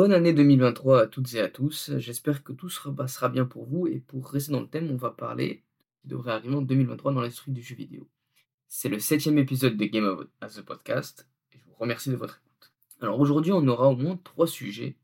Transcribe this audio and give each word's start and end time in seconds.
Bonne 0.00 0.12
année 0.12 0.32
2023 0.32 1.02
à 1.02 1.06
toutes 1.08 1.34
et 1.34 1.40
à 1.40 1.48
tous. 1.48 1.90
J'espère 1.96 2.44
que 2.44 2.52
tout 2.52 2.68
se 2.68 2.80
repassera 2.80 3.28
bien 3.28 3.44
pour 3.44 3.66
vous. 3.66 3.88
Et 3.88 3.98
pour 3.98 4.30
rester 4.30 4.52
dans 4.52 4.60
le 4.60 4.68
thème, 4.68 4.92
on 4.92 4.96
va 4.96 5.10
parler 5.10 5.64
qui 6.00 6.06
devrait 6.06 6.30
arriver 6.30 6.54
en 6.54 6.62
2023 6.62 7.14
dans 7.14 7.20
l'industrie 7.20 7.50
du 7.50 7.62
jeu 7.62 7.74
vidéo. 7.74 8.08
C'est 8.68 8.88
le 8.88 9.00
septième 9.00 9.38
épisode 9.38 9.76
de 9.76 9.84
Game 9.86 10.04
of 10.04 10.28
a 10.40 10.62
Podcast. 10.62 11.26
Et 11.52 11.58
je 11.58 11.64
vous 11.64 11.74
remercie 11.74 12.10
de 12.10 12.14
votre 12.14 12.40
écoute. 12.40 12.70
Alors 13.00 13.18
aujourd'hui, 13.18 13.50
on 13.50 13.66
aura 13.66 13.88
au 13.88 13.96
moins 13.96 14.16
trois 14.22 14.46
sujets. 14.46 14.94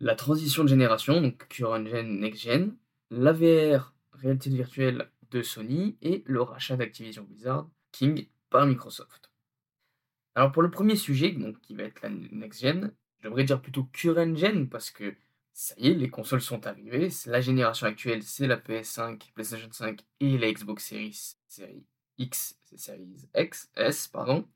La 0.00 0.16
transition 0.16 0.64
de 0.64 0.68
génération, 0.68 1.20
donc 1.20 1.46
current 1.46 1.86
gen, 1.86 2.18
next 2.18 2.42
gen, 2.42 2.74
l'AVR, 3.12 3.94
réalité 4.14 4.50
virtuelle 4.50 5.12
de 5.30 5.42
Sony, 5.42 5.96
et 6.02 6.24
le 6.26 6.42
rachat 6.42 6.76
d'Activision 6.76 7.22
Blizzard, 7.22 7.68
King, 7.92 8.26
par 8.50 8.66
Microsoft. 8.66 9.30
Alors 10.34 10.50
pour 10.50 10.62
le 10.62 10.72
premier 10.72 10.96
sujet, 10.96 11.30
donc, 11.30 11.60
qui 11.60 11.76
va 11.76 11.84
être 11.84 12.02
la 12.02 12.08
next 12.10 12.62
gen, 12.62 12.92
j'aimerais 13.24 13.44
dire 13.44 13.60
plutôt 13.60 13.84
current 13.84 14.36
gen 14.36 14.68
parce 14.68 14.90
que 14.90 15.14
ça 15.54 15.74
y 15.78 15.88
est, 15.88 15.94
les 15.94 16.10
consoles 16.10 16.42
sont 16.42 16.66
arrivées. 16.66 17.08
La 17.26 17.40
génération 17.40 17.86
actuelle, 17.86 18.22
c'est 18.22 18.46
la 18.46 18.56
PS5, 18.56 19.32
PlayStation 19.32 19.68
5 19.70 20.00
et 20.20 20.36
la 20.36 20.52
Xbox 20.52 20.88
Series, 20.88 21.36
série 21.48 21.86
X, 22.18 22.58
Series 22.76 23.28
X, 23.34 24.08
pardon. 24.08 24.46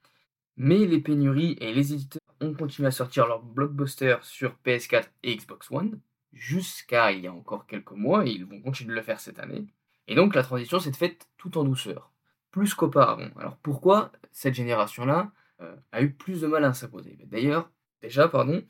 Mais 0.56 0.84
les 0.84 1.00
pénuries 1.00 1.56
et 1.60 1.72
les 1.72 1.94
éditeurs 1.94 2.20
ont 2.40 2.52
continué 2.52 2.88
à 2.88 2.90
sortir 2.90 3.26
leurs 3.26 3.42
blockbusters 3.42 4.22
sur 4.24 4.56
PS4 4.66 5.04
et 5.22 5.36
Xbox 5.36 5.70
One 5.70 5.98
jusqu'à 6.32 7.12
il 7.12 7.24
y 7.24 7.26
a 7.26 7.32
encore 7.32 7.66
quelques 7.66 7.92
mois 7.92 8.26
et 8.26 8.30
ils 8.30 8.44
vont 8.44 8.60
continuer 8.60 8.90
de 8.90 8.96
le 8.96 9.02
faire 9.02 9.20
cette 9.20 9.38
année. 9.38 9.66
Et 10.08 10.14
donc 10.14 10.34
la 10.34 10.42
transition 10.42 10.78
s'est 10.78 10.92
faite 10.92 11.26
tout 11.38 11.56
en 11.56 11.64
douceur, 11.64 12.12
plus 12.50 12.74
qu'auparavant. 12.74 13.30
Alors 13.38 13.56
pourquoi 13.58 14.12
cette 14.30 14.54
génération-là 14.54 15.32
euh, 15.60 15.74
a 15.92 16.02
eu 16.02 16.12
plus 16.12 16.42
de 16.42 16.46
mal 16.48 16.64
à 16.64 16.74
s'imposer? 16.74 17.16
D'ailleurs, 17.26 17.70
déjà, 18.02 18.28
pardon, 18.28 18.62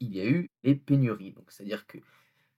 il 0.00 0.14
y 0.14 0.20
a 0.20 0.26
eu 0.26 0.50
les 0.64 0.74
pénuries. 0.74 1.32
Donc, 1.32 1.50
c'est-à-dire 1.50 1.86
que 1.86 1.98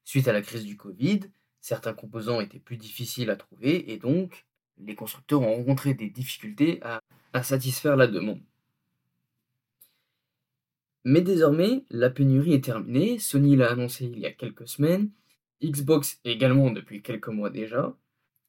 suite 0.05 0.29
à 0.29 0.33
la 0.33 0.43
crise 0.43 0.65
du 0.65 0.77
Covid, 0.77 1.21
certains 1.61 1.95
composants 1.95 2.41
étaient 2.41 2.59
plus 2.59 2.77
difficiles 2.77 3.31
à 3.31 3.37
trouver 3.37 3.93
et 3.93 3.99
donc 3.99 4.45
les 4.79 4.95
constructeurs 4.95 5.43
ont 5.43 5.55
rencontré 5.55 5.95
des 5.95 6.11
difficultés 6.11 6.83
à, 6.83 7.01
à 7.33 7.43
satisfaire 7.43 7.97
la 7.97 8.07
demande. 8.07 8.43
Mais 11.05 11.21
désormais, 11.21 11.85
la 11.91 12.11
pénurie 12.11 12.55
est 12.55 12.65
terminée. 12.65 13.19
Sony 13.19 13.57
l'a 13.57 13.71
annoncé 13.71 14.07
il 14.07 14.19
y 14.19 14.27
a 14.27 14.33
quelques 14.33 14.67
semaines. 14.67 15.11
Xbox 15.63 16.19
également 16.25 16.71
depuis 16.71 17.03
quelques 17.03 17.29
mois 17.29 17.51
déjà. 17.51 17.95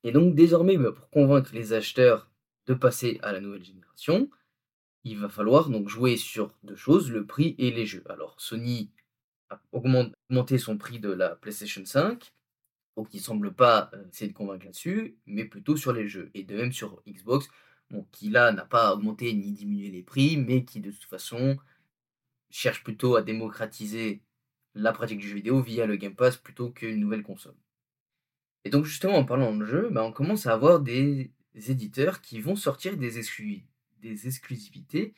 Et 0.03 0.11
donc 0.11 0.35
désormais, 0.35 0.77
bah, 0.77 0.91
pour 0.91 1.09
convaincre 1.09 1.52
les 1.53 1.73
acheteurs 1.73 2.29
de 2.67 2.73
passer 2.73 3.19
à 3.23 3.31
la 3.33 3.41
nouvelle 3.41 3.63
génération, 3.63 4.29
il 5.05 5.19
va 5.19 5.29
falloir 5.29 5.69
donc 5.69 5.87
jouer 5.87 6.17
sur 6.17 6.51
deux 6.63 6.75
choses, 6.75 7.11
le 7.11 7.25
prix 7.25 7.55
et 7.59 7.71
les 7.71 7.85
jeux. 7.85 8.03
Alors 8.09 8.35
Sony 8.41 8.91
a 9.49 9.61
augmenté 9.71 10.57
son 10.57 10.77
prix 10.77 10.99
de 10.99 11.11
la 11.11 11.35
PlayStation 11.35 11.85
5, 11.85 12.33
donc 12.97 13.13
il 13.13 13.21
semble 13.21 13.53
pas 13.53 13.91
euh, 13.93 14.03
essayer 14.11 14.31
de 14.31 14.35
convaincre 14.35 14.65
là-dessus, 14.65 15.15
mais 15.27 15.45
plutôt 15.45 15.77
sur 15.77 15.93
les 15.93 16.07
jeux. 16.07 16.31
Et 16.33 16.43
de 16.43 16.55
même 16.55 16.73
sur 16.73 17.03
Xbox, 17.07 17.47
qui 18.11 18.29
là 18.29 18.51
n'a 18.51 18.65
pas 18.65 18.93
augmenté 18.93 19.31
ni 19.33 19.51
diminué 19.53 19.91
les 19.91 20.01
prix, 20.03 20.37
mais 20.37 20.65
qui 20.65 20.81
de 20.81 20.91
toute 20.91 21.05
façon 21.05 21.57
cherche 22.49 22.83
plutôt 22.83 23.15
à 23.15 23.21
démocratiser 23.21 24.23
la 24.73 24.91
pratique 24.91 25.19
du 25.19 25.27
jeu 25.29 25.35
vidéo 25.35 25.61
via 25.61 25.85
le 25.85 25.97
Game 25.97 26.15
Pass 26.15 26.37
plutôt 26.37 26.71
qu'une 26.71 26.99
nouvelle 26.99 27.23
console. 27.23 27.55
Et 28.63 28.71
donc 28.71 28.85
justement 28.85 29.17
en 29.17 29.25
parlant 29.25 29.55
de 29.55 29.65
jeux, 29.65 29.89
bah, 29.91 30.03
on 30.03 30.11
commence 30.11 30.47
à 30.47 30.53
avoir 30.53 30.79
des 30.81 31.31
éditeurs 31.53 32.21
qui 32.21 32.41
vont 32.41 32.55
sortir 32.55 32.97
des 32.97 33.19
exclus 33.19 33.65
des 34.05 34.27
exclusivités, 34.27 35.13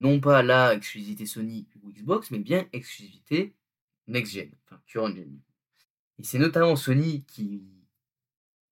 non 0.00 0.20
pas 0.20 0.42
la 0.42 0.74
exclusivité 0.74 1.26
Sony 1.26 1.68
ou 1.82 1.90
Xbox, 1.90 2.30
mais 2.30 2.38
bien 2.38 2.66
exclusivité 2.72 3.54
next-gen, 4.06 4.50
enfin 4.64 4.80
current 4.86 5.14
gen. 5.14 5.40
Et 6.18 6.24
c'est 6.24 6.38
notamment 6.38 6.76
Sony 6.76 7.24
qui, 7.24 7.64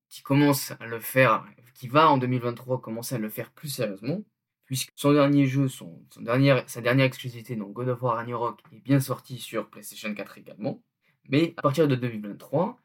qui 0.08 0.22
commence 0.22 0.72
à 0.80 0.86
le 0.86 1.00
faire, 1.00 1.44
qui 1.74 1.88
va 1.88 2.08
en 2.08 2.19
2023 2.19 2.80
commencer 2.80 3.14
à 3.14 3.19
le 3.19 3.28
faire 3.28 3.50
plus 3.50 3.69
sérieusement, 3.69 4.22
puisque 4.66 4.92
son 4.94 5.12
dernier 5.12 5.47
jeu, 5.47 5.69
son, 5.69 6.03
dernière, 6.19 6.69
sa 6.69 6.80
dernière 6.80 7.06
exclusivité, 7.06 7.56
donc 7.56 7.72
God 7.72 7.88
of 7.88 8.03
War 8.03 8.16
Ragnarok, 8.16 8.60
est 8.72 8.80
bien 8.80 9.00
sorti 9.00 9.38
sur 9.38 9.69
PlayStation 9.69 10.14
4 10.14 10.38
également. 10.38 10.82
Mais 11.28 11.54
à 11.56 11.62
partir 11.62 11.88
de 11.88 11.97
2023, 11.97 12.78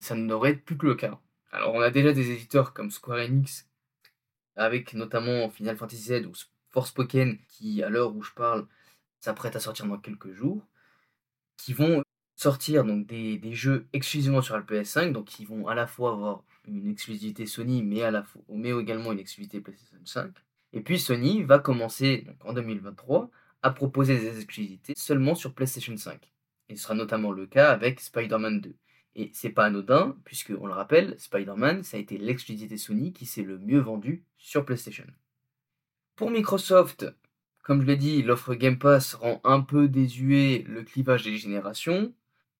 ça 0.00 0.14
n'aurait 0.14 0.56
plus 0.56 0.76
que 0.76 0.86
le 0.86 0.94
cas. 0.94 1.20
Alors 1.50 1.74
on 1.74 1.80
a 1.80 1.90
déjà 1.90 2.12
des 2.12 2.30
éditeurs 2.30 2.74
comme 2.74 2.90
Square 2.90 3.20
Enix 3.20 3.68
avec 4.58 4.92
notamment 4.94 5.48
Final 5.48 5.76
Fantasy 5.76 6.02
Z 6.02 6.26
ou 6.26 6.32
Force 6.70 6.90
Pokémon 6.90 7.36
qui, 7.48 7.82
à 7.82 7.88
l'heure 7.88 8.14
où 8.14 8.22
je 8.22 8.32
parle, 8.32 8.66
s'apprête 9.20 9.56
à 9.56 9.60
sortir 9.60 9.86
dans 9.86 9.98
quelques 9.98 10.32
jours, 10.32 10.66
qui 11.56 11.72
vont 11.72 12.02
sortir 12.36 12.84
des, 12.84 13.40
jeux 13.52 13.88
exclusivement 13.92 14.42
sur 14.42 14.56
le 14.56 14.62
PS5, 14.62 15.12
donc 15.12 15.26
qui 15.26 15.44
vont 15.44 15.66
à 15.66 15.74
la 15.74 15.86
fois 15.86 16.12
avoir 16.12 16.44
une 16.66 16.90
exclusivité 16.90 17.46
Sony, 17.46 17.82
mais, 17.82 18.02
à 18.02 18.10
la 18.10 18.22
fois, 18.22 18.42
mais 18.48 18.70
également 18.70 19.12
une 19.12 19.18
exclusivité 19.18 19.60
PlayStation 19.60 19.98
5. 20.04 20.32
Et 20.72 20.82
puis 20.82 20.98
Sony 20.98 21.42
va 21.42 21.58
commencer 21.58 22.26
en 22.44 22.52
2023 22.52 23.30
à 23.62 23.70
proposer 23.70 24.18
des 24.18 24.36
exclusivités 24.36 24.92
seulement 24.96 25.34
sur 25.34 25.54
PlayStation 25.54 25.96
5. 25.96 26.30
Et 26.68 26.76
ce 26.76 26.82
sera 26.82 26.94
notamment 26.94 27.32
le 27.32 27.46
cas 27.46 27.72
avec 27.72 28.00
Spider-Man 28.00 28.60
2. 28.60 28.74
Et 29.18 29.32
c'est 29.34 29.50
pas 29.50 29.64
anodin, 29.64 30.16
puisque, 30.24 30.52
on 30.60 30.68
le 30.68 30.72
rappelle, 30.72 31.18
Spider-Man, 31.18 31.82
ça 31.82 31.96
a 31.96 32.00
été 32.00 32.18
l'exclusivité 32.18 32.78
Sony 32.78 33.12
qui 33.12 33.26
s'est 33.26 33.42
le 33.42 33.58
mieux 33.58 33.80
vendu 33.80 34.24
sur 34.36 34.64
PlayStation. 34.64 35.06
Pour 36.14 36.30
Microsoft, 36.30 37.04
comme 37.64 37.82
je 37.82 37.86
l'ai 37.88 37.96
dit, 37.96 38.22
l'offre 38.22 38.54
Game 38.54 38.78
Pass 38.78 39.14
rend 39.14 39.40
un 39.42 39.60
peu 39.60 39.88
désuet 39.88 40.64
le 40.68 40.84
clivage 40.84 41.24
des 41.24 41.36
générations. 41.36 42.14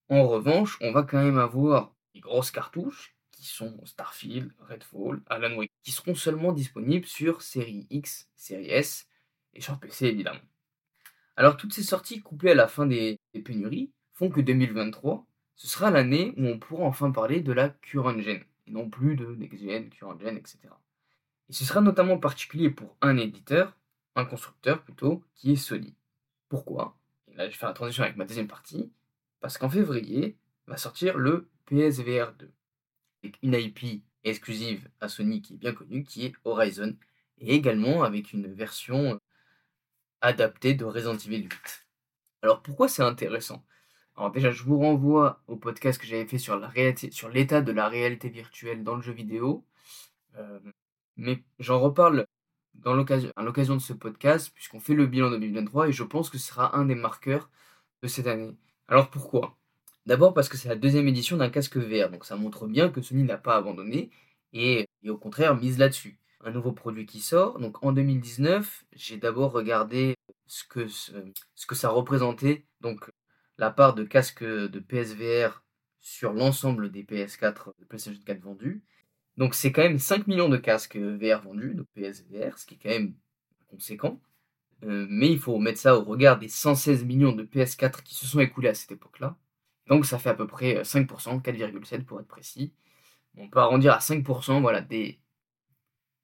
En 0.09 0.27
revanche, 0.27 0.79
on 0.81 0.91
va 0.91 1.05
quand 1.05 1.23
même 1.23 1.39
avoir 1.39 1.95
des 2.13 2.19
grosses 2.19 2.51
cartouches 2.51 3.15
qui 3.31 3.47
sont 3.47 3.81
Starfield, 3.85 4.51
Redfall, 4.59 5.23
Alan 5.29 5.55
Wake, 5.57 5.71
qui 5.85 5.93
seront 5.93 6.17
seulement 6.17 6.51
disponibles 6.51 7.07
sur 7.07 7.41
série 7.41 7.87
X, 7.89 8.29
série 8.35 8.71
S 8.71 9.07
et 9.55 9.61
sur 9.61 9.79
PC 9.79 10.07
évidemment. 10.07 10.41
Alors 11.37 11.57
toutes 11.57 11.73
ces 11.73 11.85
sorties 11.85 12.21
couplées 12.21 12.51
à 12.51 12.57
la 12.57 12.67
fin 12.67 12.85
des 12.85 13.21
pénuries 13.45 13.93
font 14.13 14.29
que 14.29 14.41
2023 14.41 15.28
ce 15.59 15.67
sera 15.67 15.91
l'année 15.91 16.33
où 16.37 16.47
on 16.47 16.59
pourra 16.59 16.85
enfin 16.85 17.11
parler 17.11 17.41
de 17.41 17.53
la 17.53 17.69
current 17.69 18.19
gen, 18.21 18.43
et 18.67 18.71
non 18.71 18.89
plus 18.89 19.17
de 19.17 19.27
next 19.35 19.61
gen, 19.61 19.91
current 19.91 20.19
gen, 20.19 20.37
etc. 20.37 20.59
Et 21.49 21.53
ce 21.53 21.65
sera 21.65 21.81
notamment 21.81 22.17
particulier 22.17 22.71
pour 22.71 22.97
un 23.01 23.17
éditeur, 23.17 23.77
un 24.15 24.25
constructeur 24.25 24.83
plutôt, 24.83 25.25
qui 25.35 25.53
est 25.53 25.57
Sony. 25.57 25.97
Pourquoi? 26.49 26.97
Et 27.27 27.35
là, 27.35 27.47
je 27.47 27.51
vais 27.51 27.57
faire 27.57 27.69
la 27.69 27.75
transition 27.75 28.05
avec 28.05 28.17
ma 28.17 28.25
deuxième 28.25 28.47
partie, 28.47 28.93
parce 29.41 29.59
qu'en 29.59 29.69
février 29.69 30.37
va 30.69 30.77
sortir 30.77 31.19
le 31.19 31.49
PSVR 31.67 32.33
2, 32.39 32.51
avec 33.25 33.39
une 33.43 33.55
IP 33.55 34.05
exclusive 34.23 34.89
à 35.01 35.09
Sony 35.09 35.43
qui 35.43 35.55
est 35.55 35.59
bien 35.59 35.73
connue, 35.73 36.05
qui 36.05 36.25
est 36.25 36.35
Horizon, 36.45 36.97
et 37.39 37.55
également 37.55 38.05
avec 38.05 38.33
une 38.33 38.47
version 38.47 39.21
adaptée 40.21 40.75
de 40.75 40.85
Resident 40.85 41.17
Evil 41.17 41.43
8. 41.43 41.87
Alors 42.43 42.63
pourquoi 42.63 42.89
c'est 42.89 43.03
intéressant? 43.03 43.65
Alors 44.19 44.33
déjà, 44.33 44.51
je 44.51 44.65
vous 44.65 44.81
renvoie 44.81 45.41
au 45.47 45.57
podcast 45.57 46.01
que 46.01 46.07
j'avais 46.07 46.27
fait 46.27 46.39
sur 46.39 46.59
l'état 47.29 47.61
de 47.63 47.73
la 47.73 47.89
réalité 47.89 48.29
virtuelle 48.29 48.83
dans 48.83 48.97
le 48.97 49.03
jeu 49.03 49.13
vidéo. 49.13 49.65
Euh, 50.37 50.59
mais 51.17 51.45
j'en 51.61 51.81
reparle 51.81 52.27
à 52.85 52.95
l'occasion 53.43 53.77
de 53.77 53.81
ce 53.81 53.93
podcast, 53.93 54.51
puisqu'on 54.55 54.81
fait 54.81 54.95
le 54.95 55.07
bilan 55.07 55.31
2023 55.31 55.89
et 55.89 55.93
je 55.93 56.03
pense 56.03 56.31
que 56.31 56.39
ce 56.39 56.49
sera 56.49 56.77
un 56.77 56.85
des 56.85 56.97
marqueurs 56.97 57.49
de 58.03 58.09
cette 58.09 58.27
année. 58.27 58.57
Alors 58.89 59.09
pourquoi? 59.11 59.57
D'abord 60.07 60.35
parce 60.35 60.49
que 60.49 60.57
c'est 60.57 60.69
la 60.69 60.77
deuxième 60.77 61.07
édition 61.07 61.37
d'un 61.37 61.51
casque 61.51 61.77
VR, 61.77 62.11
donc 62.11 62.25
ça 62.25 62.35
montre 62.35 62.67
bien 62.67 62.89
que 62.89 63.03
Sony 63.03 63.23
n'a 63.23 63.39
pas 63.39 63.57
abandonné 63.57 64.11
et, 64.53 64.89
au 65.07 65.17
contraire 65.17 65.57
mise 65.57 65.79
là-dessus. 65.79 66.19
Un 66.45 66.51
nouveau 66.51 66.73
produit 66.73 67.07
qui 67.07 67.21
sort, 67.21 67.61
donc 67.61 67.85
en 67.85 67.93
2019, 67.93 68.85
j'ai 68.93 69.17
d'abord 69.17 69.53
regardé 69.53 70.17
ce 70.47 70.65
que, 70.65 70.89
ça 70.89 71.91
représentait, 71.91 72.65
la 73.59 73.71
part 73.71 73.95
de 73.95 74.05
casques 74.05 74.45
de 74.45 74.79
PSVR 74.79 75.63
sur 76.01 76.33
l'ensemble 76.33 76.91
des 76.91 77.03
PS4 77.03 77.75
de 77.79 77.85
PlayStation 77.85 78.21
4 78.25 78.41
vendus. 78.41 78.83
Donc 79.37 79.55
c'est 79.55 79.73
quand 79.73 79.83
même 79.83 79.99
5 79.99 80.27
millions 80.27 80.49
de 80.49 80.57
casques 80.57 80.97
VR 80.97 81.43
vendus, 81.43 81.75
de 81.75 81.83
PSVR, 81.95 82.59
ce 82.59 82.67
qui 82.67 82.75
est 82.75 82.79
quand 82.83 82.89
même 82.89 83.15
conséquent. 83.69 84.21
Euh, 84.85 85.07
mais 85.11 85.31
il 85.31 85.39
faut 85.39 85.59
mettre 85.59 85.81
ça 85.81 85.97
au 85.97 86.05
regard 86.05 86.39
des 86.39 86.49
116 86.49 87.05
millions 87.05 87.33
de 87.33 87.43
PS4 87.43 88.03
qui 88.03 88.15
se 88.15 88.27
sont 88.27 88.41
écoulés 88.41 88.69
à 88.69 88.75
cette 88.75 88.93
époque-là. 88.93 89.37
Donc 89.89 90.07
ça 90.07 90.19
fait 90.19 90.31
à 90.31 90.35
peu 90.35 90.47
près 90.47 90.83
5%, 90.83 91.43
4,7 91.43 92.05
pour 92.05 92.21
être 92.21 92.29
précis. 92.29 92.73
On 93.37 93.49
peut 93.49 93.59
arrondir 93.59 93.93
à 93.93 93.99
5% 93.99 94.61
voilà, 94.61 94.81
des, 94.81 95.21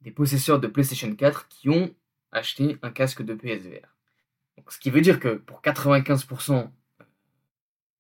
des 0.02 0.10
possesseurs 0.10 0.60
de 0.60 0.68
PlayStation 0.68 1.14
4 1.14 1.48
qui 1.48 1.68
ont 1.68 1.94
acheté 2.30 2.78
un 2.82 2.90
casque 2.90 3.22
de 3.22 3.34
PSVR. 3.34 3.96
Donc, 4.56 4.70
ce 4.70 4.78
qui 4.78 4.90
veut 4.90 5.00
dire 5.00 5.18
que 5.18 5.34
pour 5.34 5.62
95% 5.62 6.70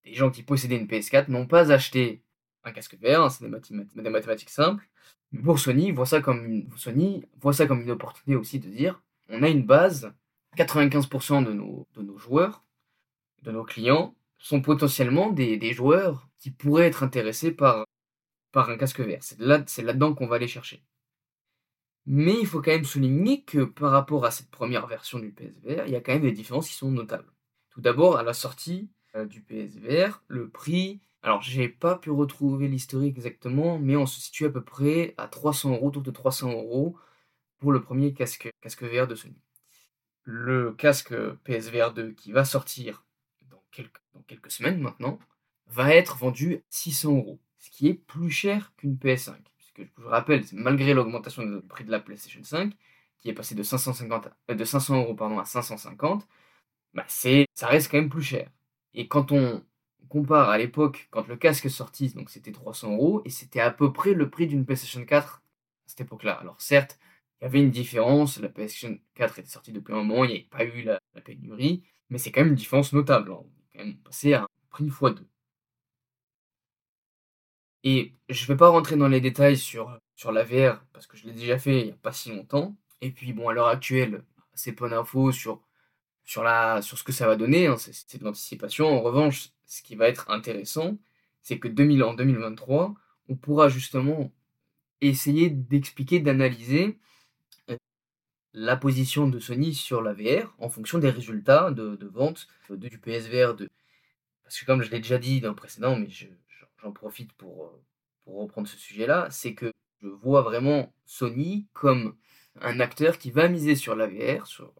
les 0.04 0.14
gens 0.14 0.30
qui 0.30 0.42
possédaient 0.42 0.76
une 0.76 0.86
PS4 0.86 1.30
n'ont 1.30 1.46
pas 1.46 1.72
acheté 1.72 2.22
un 2.64 2.72
casque 2.72 2.96
VR, 3.00 3.22
hein, 3.22 3.30
c'est 3.30 3.44
des, 3.44 4.10
mathématiques 4.10 4.50
simples. 4.50 4.88
Mais 5.32 5.42
pour 5.42 5.58
Sony, 5.58 5.92
voit 5.92 6.06
ça 6.06 6.20
comme 6.20 6.44
une, 6.44 6.68
Sony 6.76 7.24
voit 7.40 7.52
ça 7.52 7.66
comme 7.66 7.82
une 7.82 7.90
opportunité 7.90 8.36
aussi 8.36 8.58
de 8.58 8.68
dire 8.68 9.00
on 9.28 9.42
a 9.42 9.48
une 9.48 9.64
base, 9.64 10.12
95% 10.56 11.44
de 11.44 11.52
nos, 11.52 12.18
joueurs, 12.18 12.64
de 13.42 13.50
nos 13.50 13.64
clients, 13.64 14.14
sont 14.38 14.60
potentiellement 14.60 15.30
des, 15.30 15.72
joueurs 15.72 16.28
qui 16.38 16.50
pourraient 16.50 16.86
être 16.86 17.02
intéressés 17.02 17.52
par, 17.52 17.86
un 18.54 18.76
casque 18.76 19.00
VR. 19.00 19.22
C'est 19.22 19.40
là, 19.40 19.64
là-dedans 19.78 20.14
qu'on 20.14 20.26
va 20.26 20.36
aller 20.36 20.48
chercher. 20.48 20.84
Mais 22.06 22.38
il 22.38 22.46
faut 22.46 22.60
quand 22.60 22.70
même 22.70 22.84
souligner 22.84 23.42
que 23.44 23.64
par 23.64 23.90
rapport 23.90 24.26
à 24.26 24.30
cette 24.30 24.50
première 24.50 24.86
version 24.86 25.18
du 25.18 25.32
PSVR, 25.32 25.86
il 25.86 25.92
y 25.92 25.96
a 25.96 26.00
quand 26.00 26.12
même 26.12 26.22
des 26.22 26.32
différences 26.32 26.68
qui 26.68 26.74
sont 26.74 26.90
notables. 26.90 27.32
Tout 27.70 27.80
d'abord, 27.80 28.18
à 28.18 28.22
la 28.22 28.34
sortie 28.34 28.90
du 29.28 29.40
PSVR, 29.40 30.22
le 30.28 30.48
prix. 30.48 31.00
Alors, 31.22 31.42
j'ai 31.42 31.68
pas 31.68 31.96
pu 31.96 32.10
retrouver 32.10 32.68
l'historique 32.68 33.16
exactement, 33.16 33.78
mais 33.78 33.96
on 33.96 34.06
se 34.06 34.20
situe 34.20 34.46
à 34.46 34.50
peu 34.50 34.62
près 34.62 35.14
à 35.16 35.28
300 35.28 35.70
euros, 35.74 35.88
autour 35.88 36.02
de 36.02 36.10
300 36.10 36.50
euros 36.52 36.96
pour 37.58 37.72
le 37.72 37.80
premier 37.82 38.12
casque, 38.12 38.50
casque 38.60 38.82
VR 38.82 39.06
de 39.06 39.14
Sony. 39.14 39.36
Le 40.24 40.72
casque 40.72 41.14
PSVR 41.44 41.92
2 41.94 42.12
qui 42.12 42.32
va 42.32 42.44
sortir 42.44 43.04
dans 43.50 43.62
quelques, 43.70 44.00
dans 44.14 44.22
quelques 44.22 44.50
semaines 44.50 44.80
maintenant 44.80 45.18
va 45.66 45.94
être 45.94 46.16
vendu 46.16 46.62
600 46.70 47.16
euros, 47.16 47.40
ce 47.58 47.70
qui 47.70 47.88
est 47.88 47.94
plus 47.94 48.30
cher 48.30 48.72
qu'une 48.76 48.96
PS5 48.96 49.34
que 49.74 49.84
je 49.84 49.90
vous 49.96 50.08
rappelle, 50.08 50.44
malgré 50.52 50.94
l'augmentation 50.94 51.42
du 51.42 51.60
prix 51.60 51.84
de 51.84 51.90
la 51.90 52.00
PlayStation 52.00 52.42
5, 52.42 52.72
qui 53.18 53.28
est 53.28 53.34
passé 53.34 53.54
de, 53.54 53.62
550, 53.62 54.28
euh, 54.50 54.54
de 54.54 54.64
500 54.64 54.96
euros 55.02 55.14
pardon, 55.14 55.38
à 55.38 55.44
550, 55.44 56.26
bah 56.94 57.04
c'est, 57.08 57.46
ça 57.54 57.66
reste 57.66 57.90
quand 57.90 57.98
même 57.98 58.08
plus 58.08 58.22
cher. 58.22 58.48
Et 58.94 59.08
quand 59.08 59.32
on 59.32 59.64
compare 60.08 60.50
à 60.50 60.58
l'époque, 60.58 61.08
quand 61.10 61.26
le 61.28 61.36
casque 61.36 61.66
est 61.66 61.68
sorti, 61.68 62.08
donc 62.14 62.30
c'était 62.30 62.52
300 62.52 62.92
euros, 62.92 63.22
et 63.24 63.30
c'était 63.30 63.60
à 63.60 63.70
peu 63.70 63.92
près 63.92 64.14
le 64.14 64.30
prix 64.30 64.46
d'une 64.46 64.64
PlayStation 64.64 65.04
4 65.04 65.42
à 65.86 65.88
cette 65.88 66.02
époque-là. 66.02 66.34
Alors 66.34 66.60
certes, 66.60 66.98
il 67.40 67.44
y 67.44 67.46
avait 67.46 67.60
une 67.60 67.70
différence, 67.70 68.38
la 68.40 68.48
PlayStation 68.48 68.98
4 69.14 69.40
était 69.40 69.48
sortie 69.48 69.72
depuis 69.72 69.92
un 69.92 70.02
moment, 70.02 70.24
il 70.24 70.28
n'y 70.28 70.34
avait 70.34 70.44
pas 70.44 70.64
eu 70.64 70.82
la, 70.82 71.00
pénurie, 71.24 71.82
mais 72.10 72.18
c'est 72.18 72.30
quand 72.32 72.42
même 72.42 72.50
une 72.50 72.54
différence 72.54 72.92
notable. 72.92 73.32
Hein. 73.32 73.40
On 73.42 73.46
est 73.46 73.78
quand 73.78 73.84
même 73.84 73.96
passé 73.98 74.34
à 74.34 74.42
un 74.42 74.48
prix 74.70 74.86
x2. 74.86 75.24
Et 77.84 78.14
je 78.30 78.46
vais 78.46 78.56
pas 78.56 78.68
rentrer 78.68 78.96
dans 78.96 79.08
les 79.08 79.20
détails 79.20 79.58
sur, 79.58 79.98
sur 80.16 80.32
la 80.32 80.42
VR 80.42 80.84
parce 80.92 81.06
que 81.06 81.16
je 81.16 81.26
l'ai 81.26 81.34
déjà 81.34 81.58
fait 81.58 81.80
il 81.80 81.86
n'y 81.86 81.92
a 81.92 81.96
pas 81.96 82.12
si 82.12 82.30
longtemps. 82.30 82.76
Et 83.02 83.10
puis 83.10 83.32
bon, 83.32 83.48
à 83.48 83.52
l'heure 83.52 83.68
actuelle, 83.68 84.24
c'est 84.54 84.72
pas 84.72 84.88
d'infos 84.88 85.32
sur, 85.32 85.60
sur, 86.24 86.42
la, 86.42 86.82
sur 86.82 86.98
ce 86.98 87.04
que 87.04 87.12
ça 87.12 87.26
va 87.26 87.36
donner, 87.36 87.66
hein, 87.66 87.76
c'est 87.78 88.18
de 88.18 88.24
l'anticipation. 88.24 88.86
En 88.86 89.02
revanche, 89.02 89.50
ce 89.66 89.82
qui 89.82 89.94
va 89.94 90.08
être 90.08 90.30
intéressant, 90.30 90.98
c'est 91.42 91.58
que 91.58 91.68
2000, 91.68 92.02
en 92.02 92.14
2023, 92.14 92.94
on 93.28 93.36
pourra 93.36 93.68
justement 93.68 94.32
essayer 95.00 95.50
d'expliquer, 95.50 96.20
d'analyser 96.20 96.98
euh, 97.70 97.76
la 98.54 98.76
position 98.76 99.28
de 99.28 99.38
Sony 99.38 99.74
sur 99.74 100.02
la 100.02 100.14
VR 100.14 100.54
en 100.58 100.68
fonction 100.70 100.98
des 100.98 101.10
résultats 101.10 101.70
de, 101.70 101.96
de 101.96 102.06
vente 102.06 102.48
du 102.70 102.98
PSVR 102.98 103.54
2. 103.54 103.68
Parce 104.42 104.58
que 104.58 104.66
comme 104.66 104.82
je 104.82 104.90
l'ai 104.90 105.00
déjà 105.00 105.18
dit 105.18 105.40
dans 105.40 105.50
le 105.50 105.54
précédent, 105.54 105.96
mais 105.96 106.08
je, 106.08 106.26
j'en 106.82 106.92
profite 106.92 107.32
pour, 107.34 107.64
euh, 107.64 107.82
pour 108.24 108.40
reprendre 108.40 108.68
ce 108.68 108.76
sujet-là, 108.76 109.28
c'est 109.30 109.54
que 109.54 109.72
je 110.02 110.08
vois 110.08 110.42
vraiment 110.42 110.92
Sony 111.04 111.66
comme 111.72 112.16
un 112.60 112.80
acteur 112.80 113.18
qui 113.18 113.30
va 113.30 113.48
miser 113.48 113.74
sur 113.74 113.96
la 113.96 114.06
VR, 114.06 114.46
sur, 114.46 114.72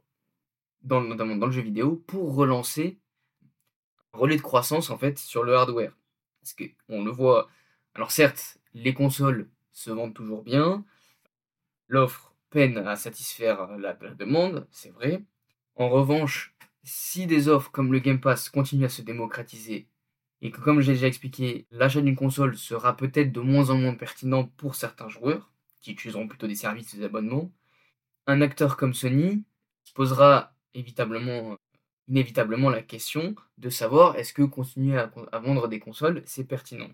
dans, 0.84 1.00
notamment 1.00 1.36
dans 1.36 1.46
le 1.46 1.52
jeu 1.52 1.62
vidéo, 1.62 2.02
pour 2.06 2.34
relancer 2.34 2.98
un 4.12 4.18
relais 4.18 4.36
de 4.36 4.42
croissance 4.42 4.90
en 4.90 4.98
fait 4.98 5.18
sur 5.18 5.42
le 5.42 5.54
hardware. 5.54 5.96
Parce 6.40 6.54
qu'on 6.54 7.04
le 7.04 7.10
voit, 7.10 7.48
alors 7.94 8.10
certes, 8.10 8.58
les 8.74 8.94
consoles 8.94 9.48
se 9.72 9.90
vendent 9.90 10.14
toujours 10.14 10.42
bien, 10.42 10.84
l'offre 11.88 12.34
peine 12.50 12.78
à 12.78 12.96
satisfaire 12.96 13.66
la, 13.78 13.96
la 14.00 14.14
demande, 14.14 14.66
c'est 14.70 14.90
vrai. 14.90 15.24
En 15.74 15.88
revanche, 15.88 16.54
si 16.84 17.26
des 17.26 17.48
offres 17.48 17.72
comme 17.72 17.92
le 17.92 17.98
Game 17.98 18.20
Pass 18.20 18.48
continuent 18.50 18.84
à 18.84 18.90
se 18.90 19.02
démocratiser 19.02 19.88
et 20.42 20.50
que 20.50 20.60
comme 20.60 20.80
j'ai 20.80 20.92
déjà 20.92 21.06
expliqué, 21.06 21.66
l'achat 21.70 22.02
d'une 22.02 22.16
console 22.16 22.56
sera 22.56 22.96
peut-être 22.96 23.32
de 23.32 23.40
moins 23.40 23.70
en 23.70 23.76
moins 23.76 23.94
pertinent 23.94 24.44
pour 24.44 24.74
certains 24.74 25.08
joueurs, 25.08 25.50
qui 25.80 25.92
utiliseront 25.92 26.28
plutôt 26.28 26.46
des 26.46 26.54
services 26.54 26.94
et 26.94 26.98
des 26.98 27.04
abonnements, 27.04 27.50
un 28.26 28.40
acteur 28.40 28.76
comme 28.76 28.94
Sony 28.94 29.44
se 29.84 29.92
posera 29.92 30.53
évitablement, 30.74 31.56
inévitablement 32.08 32.70
la 32.70 32.82
question 32.82 33.34
de 33.58 33.70
savoir 33.70 34.16
est-ce 34.16 34.32
que 34.32 34.42
continuer 34.42 34.98
à, 34.98 35.10
vendre 35.38 35.68
des 35.68 35.80
consoles, 35.80 36.22
c'est 36.26 36.44
pertinent. 36.44 36.90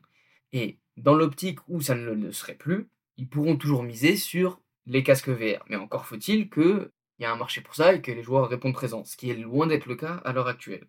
Et 0.53 0.79
dans 0.97 1.15
l'optique 1.15 1.61
où 1.69 1.81
ça 1.81 1.95
ne 1.95 2.11
le 2.11 2.33
serait 2.33 2.55
plus, 2.55 2.89
ils 3.17 3.29
pourront 3.29 3.57
toujours 3.57 3.83
miser 3.83 4.17
sur 4.17 4.61
les 4.87 5.03
casques 5.03 5.29
VR. 5.29 5.65
Mais 5.69 5.77
encore 5.77 6.07
faut-il 6.07 6.51
qu'il 6.51 6.91
y 7.19 7.25
ait 7.25 7.27
un 7.27 7.37
marché 7.37 7.61
pour 7.61 7.75
ça 7.75 7.95
et 7.95 8.03
que 8.03 8.11
les 8.11 8.23
joueurs 8.23 8.49
répondent 8.49 8.75
présents, 8.75 9.05
ce 9.05 9.17
qui 9.17 9.31
est 9.31 9.35
loin 9.35 9.67
d'être 9.67 9.87
le 9.87 9.97
cas 9.97 10.17
à 10.25 10.33
l'heure 10.33 10.49
actuelle. 10.49 10.87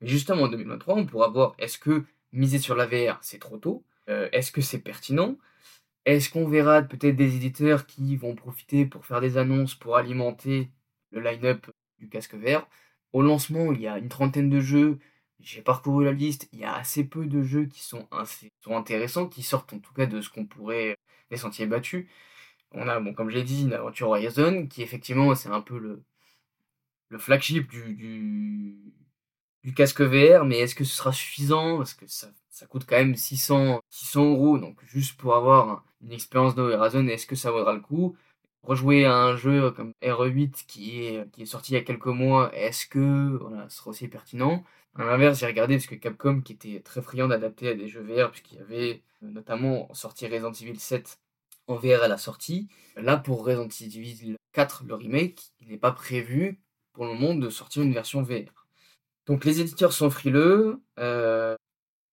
Mais 0.00 0.08
justement, 0.08 0.42
en 0.42 0.48
2023, 0.48 0.96
on 0.96 1.06
pourra 1.06 1.28
voir 1.28 1.54
est-ce 1.58 1.78
que 1.78 2.04
miser 2.32 2.58
sur 2.58 2.74
la 2.74 2.86
VR, 2.86 3.18
c'est 3.22 3.38
trop 3.38 3.58
tôt? 3.58 3.84
Euh, 4.08 4.28
Est-ce 4.32 4.52
que 4.52 4.60
c'est 4.60 4.80
pertinent? 4.80 5.38
Est-ce 6.04 6.30
qu'on 6.30 6.48
verra 6.48 6.82
peut-être 6.82 7.16
des 7.16 7.36
éditeurs 7.36 7.86
qui 7.86 8.16
vont 8.16 8.34
profiter 8.34 8.86
pour 8.86 9.06
faire 9.06 9.20
des 9.20 9.36
annonces 9.36 9.76
pour 9.76 9.96
alimenter 9.96 10.70
le 11.12 11.20
line-up 11.20 11.66
casque 12.08 12.34
VR 12.34 12.68
Au 13.12 13.22
lancement, 13.22 13.72
il 13.72 13.80
y 13.80 13.88
a 13.88 13.98
une 13.98 14.08
trentaine 14.08 14.50
de 14.50 14.60
jeux. 14.60 14.98
J'ai 15.40 15.62
parcouru 15.62 16.04
la 16.04 16.12
liste. 16.12 16.48
Il 16.52 16.60
y 16.60 16.64
a 16.64 16.74
assez 16.74 17.04
peu 17.04 17.26
de 17.26 17.42
jeux 17.42 17.66
qui 17.66 17.82
sont, 17.82 18.08
sont 18.60 18.76
intéressants, 18.76 19.28
qui 19.28 19.42
sortent 19.42 19.72
en 19.72 19.78
tout 19.80 19.92
cas 19.94 20.06
de 20.06 20.20
ce 20.20 20.30
qu'on 20.30 20.46
pourrait 20.46 20.96
des 21.30 21.36
sentiers 21.36 21.66
battus. 21.66 22.06
On 22.72 22.88
a, 22.88 23.00
bon, 23.00 23.14
comme 23.14 23.30
je 23.30 23.36
l'ai 23.36 23.44
dit, 23.44 23.62
une 23.64 23.72
aventure 23.74 24.08
Horizon, 24.10 24.66
qui 24.68 24.82
effectivement, 24.82 25.34
c'est 25.34 25.48
un 25.50 25.60
peu 25.62 25.78
le, 25.78 26.04
le 27.08 27.18
flagship 27.18 27.70
du, 27.70 27.94
du 29.64 29.74
casque 29.74 30.00
VR, 30.02 30.44
mais 30.44 30.58
est-ce 30.58 30.74
que 30.74 30.84
ce 30.84 30.94
sera 30.96 31.12
suffisant? 31.12 31.78
Parce 31.78 31.94
que 31.94 32.06
ça, 32.06 32.28
ça 32.50 32.66
coûte 32.66 32.84
quand 32.86 32.96
même 32.96 33.14
600, 33.16 33.80
600 33.90 34.24
euros, 34.32 34.58
donc 34.58 34.78
juste 34.84 35.16
pour 35.18 35.36
avoir 35.36 35.84
une 36.02 36.12
expérience 36.12 36.54
de 36.54 36.62
Horizon, 36.62 37.06
est-ce 37.08 37.26
que 37.26 37.36
ça 37.36 37.50
vaudra 37.50 37.72
le 37.74 37.80
coup? 37.80 38.16
Rejouer 38.62 39.04
à 39.06 39.16
un 39.16 39.36
jeu 39.36 39.72
comme 39.72 39.92
RE8 40.02 40.66
qui 40.66 41.04
est, 41.04 41.30
qui 41.32 41.42
est 41.42 41.46
sorti 41.46 41.72
il 41.72 41.74
y 41.74 41.78
a 41.78 41.82
quelques 41.82 42.06
mois, 42.06 42.54
est-ce 42.54 42.86
que 42.86 43.36
voilà, 43.40 43.68
ce 43.68 43.78
sera 43.78 43.90
aussi 43.90 44.06
pertinent? 44.08 44.64
À 44.94 45.04
l'inverse, 45.04 45.40
j'ai 45.40 45.46
regardé 45.46 45.76
parce 45.76 45.86
que 45.86 45.94
Capcom, 45.96 46.42
qui 46.42 46.52
était 46.52 46.80
très 46.80 47.02
friand 47.02 47.26
d'adapter 47.26 47.68
à 47.70 47.74
des 47.74 47.88
jeux 47.88 48.02
VR, 48.02 48.30
puisqu'il 48.30 48.58
y 48.58 48.60
avait 48.60 49.02
euh, 49.22 49.30
notamment 49.30 49.92
sorti 49.94 50.26
Resident 50.26 50.52
Evil 50.52 50.78
7 50.78 51.18
en 51.66 51.76
VR 51.76 52.02
à 52.04 52.08
la 52.08 52.18
sortie, 52.18 52.68
là 52.96 53.16
pour 53.16 53.44
Resident 53.44 53.68
Evil 53.68 54.36
4, 54.52 54.84
le 54.86 54.94
remake, 54.94 55.52
il 55.60 55.68
n'est 55.68 55.78
pas 55.78 55.92
prévu 55.92 56.60
pour 56.92 57.06
le 57.06 57.14
moment 57.14 57.34
de 57.34 57.48
sortir 57.50 57.82
une 57.82 57.94
version 57.94 58.22
VR. 58.22 58.66
Donc 59.26 59.44
les 59.44 59.60
éditeurs 59.60 59.92
sont 59.92 60.10
frileux, 60.10 60.82
euh, 60.98 61.56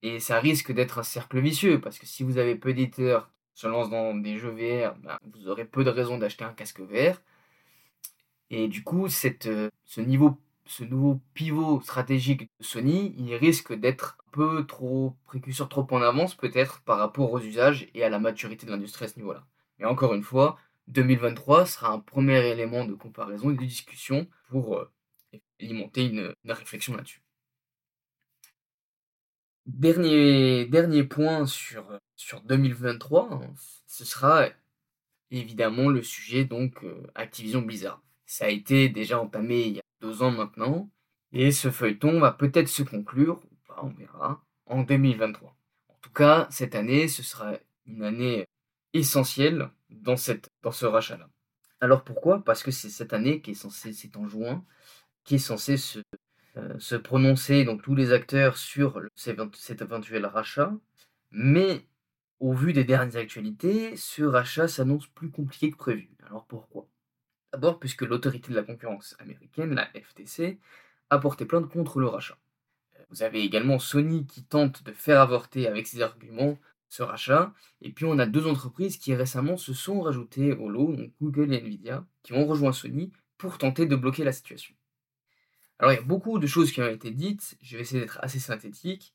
et 0.01 0.19
ça 0.19 0.39
risque 0.39 0.71
d'être 0.71 0.99
un 0.99 1.03
cercle 1.03 1.39
vicieux, 1.39 1.81
parce 1.81 1.99
que 1.99 2.05
si 2.05 2.23
vous 2.23 2.37
avez 2.37 2.55
peu 2.55 2.73
d'éditeurs 2.73 3.31
se 3.59 3.67
lancent 3.67 3.89
dans 3.89 4.15
des 4.15 4.37
jeux 4.37 4.51
VR, 4.51 4.95
ben, 4.99 5.17
vous 5.33 5.49
aurez 5.49 5.65
peu 5.65 5.83
de 5.83 5.89
raisons 5.89 6.17
d'acheter 6.17 6.45
un 6.45 6.53
casque 6.53 6.79
VR. 6.79 7.21
Et 8.49 8.69
du 8.69 8.83
coup, 8.83 9.07
euh, 9.07 9.69
ce, 9.85 10.01
niveau, 10.01 10.37
ce 10.65 10.83
nouveau 10.85 11.19
pivot 11.33 11.81
stratégique 11.81 12.43
de 12.43 12.63
Sony, 12.63 13.13
il 13.17 13.35
risque 13.35 13.73
d'être 13.73 14.17
un 14.27 14.31
peu 14.31 14.65
trop 14.65 15.13
précurseur, 15.25 15.67
trop 15.67 15.85
en 15.91 16.01
avance 16.01 16.35
peut-être 16.35 16.81
par 16.83 16.99
rapport 16.99 17.33
aux 17.33 17.41
usages 17.41 17.89
et 17.93 18.03
à 18.03 18.09
la 18.09 18.19
maturité 18.19 18.65
de 18.65 18.71
l'industrie 18.71 19.05
à 19.05 19.07
ce 19.09 19.17
niveau-là. 19.17 19.45
Mais 19.77 19.85
encore 19.85 20.13
une 20.13 20.23
fois, 20.23 20.57
2023 20.87 21.65
sera 21.65 21.91
un 21.91 21.99
premier 21.99 22.39
élément 22.47 22.85
de 22.85 22.93
comparaison 22.93 23.51
et 23.51 23.55
de 23.55 23.59
discussion 23.59 24.25
pour 24.49 24.77
euh, 24.77 24.89
alimenter 25.61 26.05
une, 26.05 26.33
réflexion 26.45 26.95
là-dessus. 26.95 27.21
Dernier, 29.77 31.03
point 31.03 31.45
sur, 31.45 31.99
sur 32.15 32.41
2023, 32.41 33.29
hein, 33.31 33.53
ce 33.85 34.03
sera 34.03 34.47
évidemment 35.29 35.89
le 35.89 36.01
sujet 36.01 36.43
donc 36.43 36.83
euh, 36.83 37.03
Activision 37.13 37.61
Blizzard. 37.61 38.01
Ça 38.25 38.45
a 38.45 38.49
été 38.49 38.89
déjà 38.89 39.19
entamé 39.21 39.61
il 39.61 39.75
y 39.75 39.79
a 39.79 39.83
deux 40.01 40.23
ans 40.23 40.31
maintenant, 40.31 40.89
et 41.31 41.51
ce 41.51 41.69
feuilleton 41.69 42.19
va 42.19 42.31
peut-être 42.31 42.67
se 42.67 42.81
conclure, 42.81 43.41
pas, 43.67 43.79
on 43.83 43.89
verra, 43.89 44.43
en 44.65 44.81
2023. 44.81 45.55
En 45.87 45.95
tout 46.01 46.11
cas, 46.11 46.47
cette 46.49 46.73
année, 46.73 47.07
ce 47.07 47.21
sera 47.21 47.53
une 47.85 48.03
année 48.03 48.47
essentielle 48.93 49.69
dans, 49.89 50.15
dans 50.63 50.71
ce 50.71 50.85
rachat-là. 50.85 51.29
Alors 51.79 52.03
pourquoi? 52.03 52.43
Parce 52.43 52.63
que 52.63 52.71
c'est 52.71 52.89
cette 52.89 53.13
année 53.13 53.41
qui 53.41 53.51
est 53.51 53.55
censée, 53.55 53.93
c'est 53.93 54.17
en 54.17 54.27
juin, 54.27 54.65
qui 55.23 55.35
est 55.35 55.37
censé 55.37 55.77
se, 55.77 55.99
se 56.77 56.95
prononcer, 56.95 57.63
donc 57.63 57.81
tous 57.81 57.95
les 57.95 58.11
acteurs, 58.11 58.57
sur 58.57 59.01
cet 59.15 59.81
éventuel 59.81 60.25
rachat. 60.25 60.73
Mais 61.31 61.85
au 62.39 62.53
vu 62.53 62.73
des 62.73 62.83
dernières 62.83 63.17
actualités, 63.17 63.95
ce 63.95 64.23
rachat 64.23 64.67
s'annonce 64.67 65.07
plus 65.07 65.29
compliqué 65.29 65.71
que 65.71 65.77
prévu. 65.77 66.09
Alors 66.25 66.45
pourquoi? 66.45 66.87
D'abord 67.51 67.79
puisque 67.79 68.03
l'autorité 68.03 68.51
de 68.51 68.55
la 68.55 68.63
concurrence 68.63 69.15
américaine, 69.19 69.73
la 69.73 69.89
FTC, 69.93 70.59
a 71.09 71.19
porté 71.19 71.45
plainte 71.45 71.69
contre 71.69 71.99
le 71.99 72.07
rachat. 72.07 72.37
Euh, 72.97 73.03
vous 73.09 73.23
avez 73.23 73.41
également 73.41 73.79
Sony 73.79 74.25
qui 74.25 74.43
tente 74.43 74.83
de 74.83 74.91
faire 74.91 75.19
avorter 75.19 75.67
avec 75.67 75.87
ses 75.87 76.01
arguments 76.01 76.57
ce 76.87 77.03
rachat. 77.03 77.53
Et 77.81 77.91
puis 77.91 78.05
on 78.05 78.19
a 78.19 78.25
deux 78.25 78.47
entreprises 78.47 78.97
qui 78.97 79.13
récemment 79.13 79.57
se 79.57 79.73
sont 79.73 80.01
rajoutées 80.01 80.53
au 80.53 80.69
lot, 80.69 80.95
donc 80.95 81.11
Google 81.21 81.53
et 81.53 81.59
Nvidia, 81.59 82.05
qui 82.23 82.33
ont 82.33 82.45
rejoint 82.45 82.71
Sony 82.71 83.11
pour 83.37 83.57
tenter 83.57 83.85
de 83.85 83.95
bloquer 83.95 84.23
la 84.23 84.31
situation. 84.31 84.75
Alors, 85.79 85.93
il 85.93 85.95
y 85.95 85.99
a 85.99 86.03
beaucoup 86.03 86.39
de 86.39 86.47
choses 86.47 86.71
qui 86.71 86.81
ont 86.81 86.87
été 86.87 87.11
dites, 87.11 87.57
je 87.61 87.77
vais 87.77 87.83
essayer 87.83 88.01
d'être 88.01 88.19
assez 88.21 88.39
synthétique, 88.39 89.13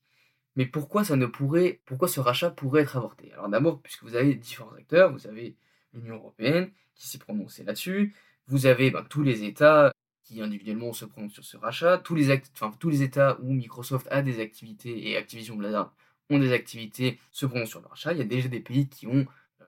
mais 0.57 0.67
pourquoi 0.67 1.05
ça 1.05 1.17
ne 1.17 1.27
pourrait, 1.27 1.81
pourquoi 1.85 2.09
ce 2.09 2.21
rachat 2.21 2.51
pourrait 2.51 2.83
être 2.83 2.97
avorté? 2.97 3.33
Alors 3.33 3.49
d'abord, 3.49 3.81
puisque 3.83 4.03
vous 4.05 4.15
avez 4.17 4.35
différents 4.35 4.73
acteurs, 4.73 5.13
vous 5.13 5.27
avez 5.27 5.57
l'Union 5.93 6.17
Européenne 6.17 6.71
qui 6.95 7.09
s'est 7.09 7.19
prononcée 7.19 7.65
là-dessus, 7.65 8.15
vous 8.47 8.67
avez 8.67 8.91
ben, 8.91 9.05
tous 9.05 9.23
les 9.23 9.45
États 9.45 9.93
qui 10.25 10.41
individuellement 10.43 10.93
se 10.93 11.05
prononcent 11.05 11.35
sur 11.35 11.45
ce 11.45 11.57
rachat, 11.57 11.99
tous 11.99 12.15
les, 12.15 12.31
enfin, 12.55 12.73
tous 12.81 12.89
les 12.91 13.03
États 13.03 13.39
où 13.41 13.53
Microsoft 13.53 14.07
a 14.11 14.23
des 14.23 14.41
activités 14.41 15.11
et 15.11 15.17
Activision 15.17 15.57
Blizzard 15.57 15.95
ont 16.31 16.39
des 16.39 16.53
activités 16.53 17.21
se 17.33 17.47
prononcent 17.47 17.71
sur 17.71 17.81
le 17.81 17.89
rachat. 17.89 18.13
Il 18.13 18.19
y 18.19 18.23
a 18.23 18.25
déjà 18.25 18.49
des 18.49 18.61
pays 18.61 18.89
qui 18.89 19.07
ont, 19.07 19.27
euh, 19.61 19.65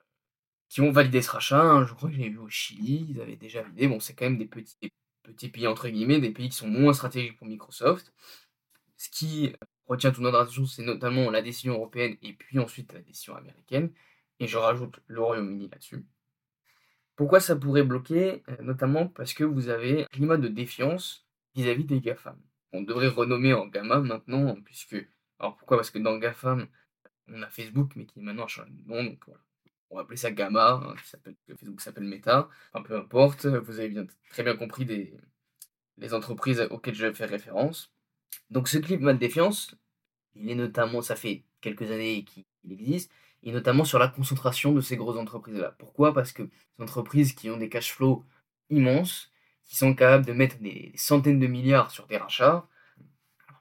qui 0.69 0.81
ont 0.81 0.93
validé 0.93 1.23
ce 1.23 1.31
rachat. 1.31 1.61
Hein. 1.61 1.87
Je 1.87 1.95
crois 1.95 2.09
que 2.09 2.17
j'ai 2.17 2.29
vu 2.31 2.39
au 2.39 2.49
Chili, 2.49 3.07
ils 3.11 3.21
avaient 3.21 3.37
déjà 3.37 3.63
validé. 3.63 3.89
Bon, 3.89 4.01
c'est 4.01 4.15
quand 4.15 4.25
même 4.27 4.39
des 4.39 4.47
petits, 4.47 4.77
petits 5.33 5.49
pays 5.49 5.67
entre 5.67 5.89
guillemets, 5.89 6.21
des 6.21 6.31
pays 6.31 6.49
qui 6.49 6.57
sont 6.57 6.69
moins 6.69 6.93
stratégiques 6.93 7.37
pour 7.37 7.47
Microsoft. 7.47 8.13
Ce 8.97 9.11
qui 9.11 9.53
retient 9.87 10.11
toute 10.11 10.23
notre 10.23 10.39
attention, 10.39 10.67
c'est 10.67 10.85
notamment 10.85 11.31
la 11.31 11.43
décision 11.43 11.75
européenne 11.75 12.17
et 12.23 12.33
puis 12.33 12.59
ensuite 12.59 12.93
la 12.93 13.01
décision 13.01 13.37
américaine. 13.37 13.93
Et 14.41 14.47
je 14.47 14.57
rajoute 14.57 15.01
le 15.07 15.21
Royaume-Uni 15.23 15.69
là-dessus. 15.69 16.05
Pourquoi 17.17 17.41
ça 17.41 17.57
pourrait 17.57 17.83
bloquer 17.83 18.43
euh, 18.49 18.57
Notamment 18.63 19.09
parce 19.09 19.33
que 19.33 19.45
vous 19.45 19.69
avez 19.69 20.05
un 20.05 20.07
climat 20.07 20.37
de 20.37 20.49
défiance 20.49 21.27
vis-à-vis 21.55 21.85
des 21.85 22.01
GAFAM. 22.01 22.39
On 22.73 22.83
devrait 22.83 23.09
renommer 23.09 23.55
en 23.55 23.67
Gamma 23.67 24.01
maintenant, 24.01 24.55
puisque. 24.65 24.97
Alors 25.39 25.57
pourquoi? 25.57 25.79
Parce 25.79 25.91
que 25.91 25.99
dans 25.99 26.19
GAFAM, 26.19 26.69
on 27.29 27.43
a 27.43 27.49
Facebook, 27.49 27.93
mais 27.97 28.05
qui 28.07 28.21
maintenant 28.21 28.45
a 28.45 28.49
changé 28.49 28.71
de 28.71 28.89
nom, 28.89 29.03
donc 29.03 29.25
voilà. 29.27 29.46
On 29.97 30.01
va 30.01 30.03
appeler 30.03 30.19
ça 30.19 30.31
Gamma, 30.31 30.73
hein, 30.73 30.95
Facebook 31.49 31.81
s'appelle 31.81 32.05
Meta, 32.05 32.51
peu 32.85 32.99
importe, 32.99 33.47
vous 33.47 33.79
avez 33.79 33.89
bien, 33.89 34.07
très 34.29 34.43
bien 34.43 34.55
compris 34.55 34.85
des, 34.85 35.17
les 35.97 36.13
entreprises 36.13 36.61
auxquelles 36.71 36.95
je 36.95 37.11
faire 37.15 37.31
référence. 37.31 37.95
Donc 38.51 38.69
ce 38.69 38.77
climat 38.77 39.15
de 39.15 39.19
défiance, 39.19 39.75
il 40.35 40.51
est 40.51 40.55
notamment, 40.55 41.01
ça 41.01 41.17
fait 41.17 41.45
quelques 41.63 41.91
années 41.91 42.27
qu'il 42.27 42.45
existe, 42.71 43.11
et 43.43 43.53
notamment 43.53 43.87
sur 43.87 43.99
la 43.99 44.09
concentration 44.09 44.73
de 44.73 44.83
ces 44.83 44.99
grosses 44.99 45.17
entreprises-là. 45.17 45.75
Pourquoi? 45.79 46.13
Parce 46.13 46.33
que 46.33 46.43
ces 46.77 46.83
entreprises 46.83 47.33
qui 47.33 47.49
ont 47.49 47.57
des 47.57 47.71
cash 47.71 47.95
flows 47.95 48.23
immenses, 48.69 49.33
qui 49.65 49.77
sont 49.77 49.95
capables 49.95 50.27
de 50.27 50.35
mettre 50.35 50.59
des 50.59 50.93
centaines 50.97 51.41
de 51.41 51.47
milliards 51.47 51.91
sur 51.91 52.07
des 52.07 52.19
rachats, 52.19 52.69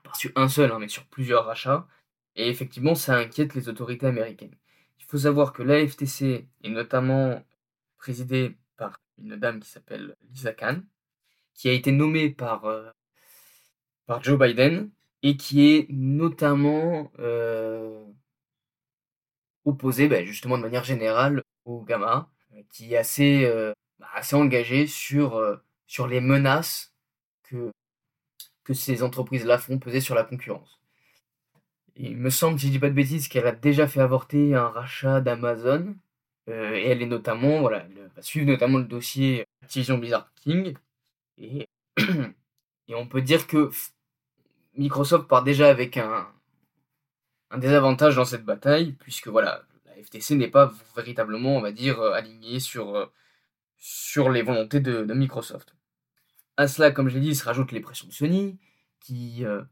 pas 0.04 0.12
sur 0.12 0.32
un 0.36 0.50
seul, 0.50 0.70
hein, 0.70 0.80
mais 0.80 0.88
sur 0.88 1.06
plusieurs 1.06 1.46
rachats, 1.46 1.88
et 2.34 2.50
effectivement, 2.50 2.94
ça 2.94 3.16
inquiète 3.16 3.54
les 3.54 3.70
autorités 3.70 4.04
américaines. 4.04 4.54
Il 4.98 5.04
faut 5.04 5.18
savoir 5.18 5.52
que 5.52 5.62
l'AFTC 5.62 6.48
est 6.62 6.68
notamment 6.68 7.42
présidée 7.98 8.56
par 8.76 9.00
une 9.18 9.36
dame 9.36 9.60
qui 9.60 9.68
s'appelle 9.68 10.16
Lisa 10.30 10.52
Khan, 10.52 10.82
qui 11.54 11.68
a 11.68 11.72
été 11.72 11.92
nommée 11.92 12.30
par 12.30 12.64
euh, 12.66 12.90
par 14.06 14.22
Joe 14.22 14.38
Biden 14.38 14.90
et 15.22 15.36
qui 15.36 15.74
est 15.74 15.86
notamment 15.90 17.10
euh, 17.18 18.04
opposé 19.64 20.08
ben, 20.08 20.24
justement 20.24 20.58
de 20.58 20.62
manière 20.62 20.84
générale 20.84 21.42
au 21.64 21.82
Gamma, 21.82 22.30
euh, 22.54 22.62
qui 22.70 22.94
est 22.94 22.96
assez, 22.96 23.50
bah, 23.98 24.08
assez 24.14 24.36
engagé 24.36 24.86
sur, 24.86 25.60
sur 25.86 26.06
les 26.06 26.20
menaces 26.20 26.94
que, 27.44 27.72
que 28.64 28.74
ces 28.74 29.02
entreprises-là 29.02 29.58
font 29.58 29.78
peser 29.78 30.00
sur 30.00 30.14
la 30.14 30.24
concurrence. 30.24 30.75
Il 31.96 32.16
me 32.16 32.30
semble, 32.30 32.58
si 32.58 32.66
je 32.66 32.72
dis 32.72 32.78
pas 32.78 32.90
de 32.90 32.94
bêtises, 32.94 33.28
qu'elle 33.28 33.46
a 33.46 33.52
déjà 33.52 33.86
fait 33.88 34.00
avorter 34.00 34.54
un 34.54 34.68
rachat 34.68 35.20
d'Amazon. 35.20 35.96
et 36.48 36.52
elle 36.88 37.02
est 37.02 37.06
notamment, 37.06 37.60
voilà, 37.60 37.86
elle 37.86 38.10
va 38.14 38.22
suivre 38.22 38.46
notamment 38.46 38.78
le 38.78 38.84
dossier 38.84 39.46
Activision 39.62 39.98
Blizzard 39.98 40.30
King. 40.36 40.74
Et, 41.38 41.68
et 42.88 42.94
on 42.94 43.06
peut 43.06 43.22
dire 43.22 43.46
que 43.46 43.70
Microsoft 44.76 45.26
part 45.28 45.42
déjà 45.42 45.68
avec 45.70 45.96
un, 45.96 46.28
un 47.50 47.58
désavantage 47.58 48.16
dans 48.16 48.24
cette 48.24 48.44
bataille, 48.44 48.92
puisque 48.92 49.28
voilà, 49.28 49.62
la 49.84 50.02
FTC 50.02 50.34
n'est 50.34 50.48
pas 50.48 50.72
véritablement, 50.96 51.56
on 51.56 51.60
va 51.60 51.72
dire, 51.72 52.00
euh, 52.00 52.12
alignée 52.12 52.60
sur, 52.60 52.94
euh, 52.94 53.06
sur 53.78 54.30
les 54.30 54.42
volontés 54.42 54.80
de, 54.80 55.02
Microsoft. 55.14 55.74
À 56.56 56.68
cela, 56.68 56.90
comme 56.90 57.08
je 57.08 57.14
l'ai 57.14 57.20
dit, 57.20 57.34
se 57.34 57.44
rajoutent 57.44 57.72
les 57.72 57.80
pressions 57.80 58.08
de 58.08 58.12
Sony, 58.12 58.58
qui 59.00 59.44
euh, 59.44 59.62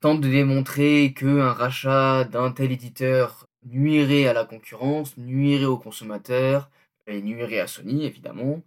tente 0.00 0.20
de 0.20 0.28
démontrer 0.28 1.14
qu'un 1.14 1.52
rachat 1.52 2.24
d'un 2.24 2.52
tel 2.52 2.72
éditeur 2.72 3.48
nuirait 3.64 4.26
à 4.26 4.32
la 4.32 4.44
concurrence, 4.44 5.16
nuirait 5.16 5.64
aux 5.66 5.78
consommateurs, 5.78 6.70
et 7.06 7.22
nuirait 7.22 7.60
à 7.60 7.66
Sony, 7.66 8.04
évidemment. 8.04 8.62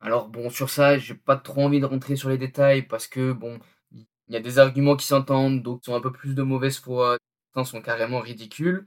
Alors 0.00 0.28
bon, 0.28 0.50
sur 0.50 0.70
ça, 0.70 0.98
j'ai 0.98 1.14
pas 1.14 1.36
trop 1.36 1.62
envie 1.62 1.80
de 1.80 1.86
rentrer 1.86 2.16
sur 2.16 2.28
les 2.28 2.38
détails 2.38 2.82
parce 2.82 3.06
que 3.06 3.32
bon, 3.32 3.58
il 3.92 4.06
y 4.34 4.36
a 4.36 4.40
des 4.40 4.58
arguments 4.58 4.96
qui 4.96 5.06
s'entendent, 5.06 5.62
d'autres 5.62 5.84
sont 5.84 5.94
un 5.94 6.00
peu 6.00 6.12
plus 6.12 6.34
de 6.34 6.42
mauvaise 6.42 6.78
foi, 6.78 7.18
certains 7.48 7.64
sont 7.70 7.82
carrément 7.82 8.20
ridicules. 8.20 8.86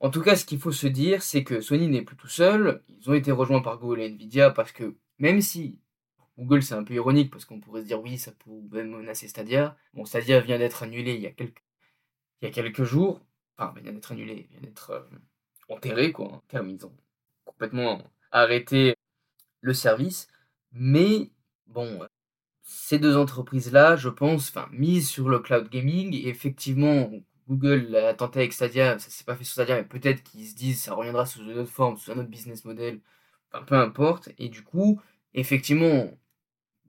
En 0.00 0.10
tout 0.10 0.22
cas, 0.22 0.36
ce 0.36 0.44
qu'il 0.44 0.58
faut 0.60 0.72
se 0.72 0.86
dire, 0.86 1.22
c'est 1.22 1.44
que 1.44 1.60
Sony 1.60 1.88
n'est 1.88 2.02
plus 2.02 2.16
tout 2.16 2.28
seul. 2.28 2.82
Ils 2.88 3.10
ont 3.10 3.14
été 3.14 3.32
rejoints 3.32 3.60
par 3.62 3.78
Google 3.78 4.00
et 4.00 4.06
Nvidia 4.10 4.50
parce 4.50 4.72
que 4.72 4.96
même 5.18 5.40
si 5.40 5.78
Google 6.38 6.62
c'est 6.62 6.74
un 6.74 6.84
peu 6.84 6.94
ironique 6.94 7.30
parce 7.30 7.44
qu'on 7.44 7.60
pourrait 7.60 7.82
se 7.82 7.86
dire 7.86 8.00
oui, 8.00 8.18
ça 8.18 8.32
pourrait 8.32 8.84
menacer 8.84 9.28
Stadia. 9.28 9.76
Bon, 9.94 10.04
Stadia 10.04 10.40
vient 10.40 10.58
d'être 10.58 10.82
annulé 10.82 11.14
il 11.14 11.20
y 11.20 11.26
a 11.26 11.32
quelques, 11.32 11.62
il 12.42 12.46
y 12.46 12.48
a 12.48 12.52
quelques 12.52 12.84
jours. 12.84 13.20
Enfin, 13.58 13.74
vient 13.82 13.92
d'être 13.92 14.12
annulé, 14.12 14.48
vient 14.50 14.60
d'être 14.60 14.90
euh, 14.90 15.02
enterré 15.68 16.12
quoi. 16.12 16.26
En 16.28 16.38
termes, 16.48 16.70
ils 16.70 16.86
ont 16.86 16.96
complètement 17.44 18.02
arrêté 18.32 18.94
le 19.60 19.74
service. 19.74 20.28
Mais 20.72 21.30
bon, 21.66 22.00
ces 22.62 22.98
deux 22.98 23.16
entreprises-là, 23.16 23.96
je 23.96 24.08
pense, 24.08 24.50
enfin, 24.50 24.68
sur 25.00 25.28
le 25.28 25.40
cloud 25.40 25.68
gaming. 25.70 26.14
Effectivement, 26.26 27.10
Google 27.48 27.96
a 27.96 28.14
tenté 28.14 28.40
avec 28.40 28.52
Stadia, 28.52 28.98
ça 28.98 29.10
s'est 29.10 29.24
pas 29.24 29.34
fait 29.36 29.44
sur 29.44 29.54
Stadia, 29.54 29.76
mais 29.76 29.84
peut-être 29.84 30.22
qu'ils 30.22 30.46
se 30.46 30.54
disent 30.54 30.82
ça 30.84 30.94
reviendra 30.94 31.26
sous 31.26 31.40
une 31.42 31.58
autre 31.58 31.70
forme, 31.70 31.96
sous 31.96 32.12
un 32.12 32.18
autre 32.18 32.28
business 32.28 32.64
model, 32.64 33.00
enfin, 33.52 33.64
peu 33.64 33.74
importe. 33.76 34.30
Et 34.38 34.48
du 34.48 34.62
coup, 34.62 35.00
effectivement, 35.34 36.10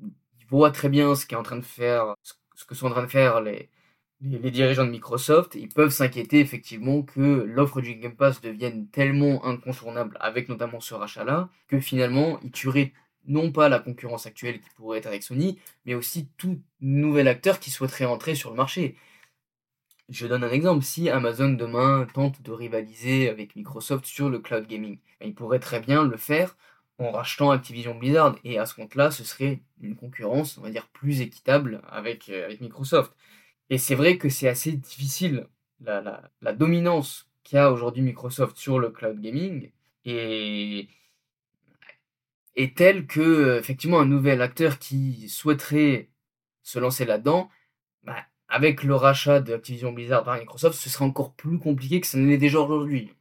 ils 0.01 0.45
voient 0.49 0.71
très 0.71 0.89
bien 0.89 1.15
ce 1.15 1.25
qu'est 1.25 1.41
train 1.43 1.57
de 1.57 1.61
faire, 1.61 2.15
ce 2.55 2.65
que 2.65 2.75
sont 2.75 2.87
en 2.87 2.91
train 2.91 3.03
de 3.03 3.07
faire 3.07 3.41
les, 3.41 3.69
les, 4.21 4.51
dirigeants 4.51 4.85
de 4.85 4.91
Microsoft. 4.91 5.55
Ils 5.55 5.69
peuvent 5.69 5.91
s'inquiéter 5.91 6.39
effectivement 6.39 7.01
que 7.01 7.19
l'offre 7.19 7.81
du 7.81 7.95
Game 7.95 8.15
Pass 8.15 8.41
devienne 8.41 8.87
tellement 8.89 9.45
incontournable, 9.45 10.17
avec 10.19 10.49
notamment 10.49 10.79
ce 10.79 10.93
rachat-là, 10.93 11.49
que 11.67 11.79
finalement, 11.79 12.39
ils 12.43 12.51
tueraient 12.51 12.93
non 13.27 13.51
pas 13.51 13.69
la 13.69 13.79
concurrence 13.79 14.25
actuelle 14.25 14.59
qui 14.59 14.69
pourrait 14.75 14.99
être 14.99 15.07
avec 15.07 15.23
Sony, 15.23 15.59
mais 15.85 15.93
aussi 15.93 16.27
tout 16.37 16.61
nouvel 16.79 17.27
acteur 17.27 17.59
qui 17.59 17.71
souhaiterait 17.71 18.05
entrer 18.05 18.35
sur 18.35 18.49
le 18.49 18.55
marché. 18.55 18.95
Je 20.09 20.27
donne 20.27 20.43
un 20.43 20.51
exemple, 20.51 20.83
si 20.83 21.09
Amazon 21.09 21.49
demain 21.49 22.05
tente 22.13 22.41
de 22.41 22.51
rivaliser 22.51 23.29
avec 23.29 23.55
Microsoft 23.55 24.05
sur 24.05 24.29
le 24.29 24.39
cloud 24.39 24.67
gaming, 24.67 24.99
ben, 25.19 25.29
il 25.29 25.35
pourrait 25.35 25.59
très 25.59 25.79
bien 25.79 26.03
le 26.03 26.17
faire 26.17 26.57
en 26.99 27.11
rachetant 27.11 27.51
Activision 27.51 27.95
Blizzard, 27.95 28.35
et 28.43 28.59
à 28.59 28.65
ce 28.65 28.75
compte-là, 28.75 29.11
ce 29.11 29.23
serait 29.23 29.61
une 29.81 29.95
concurrence, 29.95 30.57
on 30.57 30.61
va 30.61 30.69
dire, 30.69 30.87
plus 30.89 31.21
équitable 31.21 31.81
avec, 31.89 32.29
euh, 32.29 32.53
Microsoft. 32.61 33.13
Et 33.69 33.77
c'est 33.77 33.95
vrai 33.95 34.17
que 34.17 34.29
c'est 34.29 34.47
assez 34.47 34.73
difficile, 34.73 35.47
la, 35.81 36.53
dominance 36.53 37.29
qu'a 37.43 37.71
aujourd'hui 37.71 38.03
Microsoft 38.03 38.57
sur 38.57 38.79
le 38.79 38.89
cloud 38.91 39.19
gaming, 39.19 39.71
et 40.05 40.89
est 42.55 42.75
telle 42.77 43.07
que 43.07 43.57
effectivement 43.59 43.99
un 43.99 44.05
nouvel 44.05 44.41
acteur 44.41 44.79
qui 44.79 45.29
souhaiterait 45.29 46.09
se 46.63 46.79
lancer 46.79 47.05
là-dedans, 47.05 47.49
bah, 48.03 48.17
avec 48.47 48.83
le 48.83 48.95
rachat 48.95 49.39
d'Activision 49.39 49.93
Blizzard 49.93 50.23
par 50.23 50.37
Microsoft, 50.37 50.77
ce 50.77 50.89
serait 50.89 51.05
encore 51.05 51.33
plus 51.33 51.57
compliqué 51.59 52.01
que 52.01 52.07
ça 52.07 52.17
ne 52.17 52.27
l'est 52.27 52.37
déjà 52.37 52.59
aujourd'hui. 52.59 53.11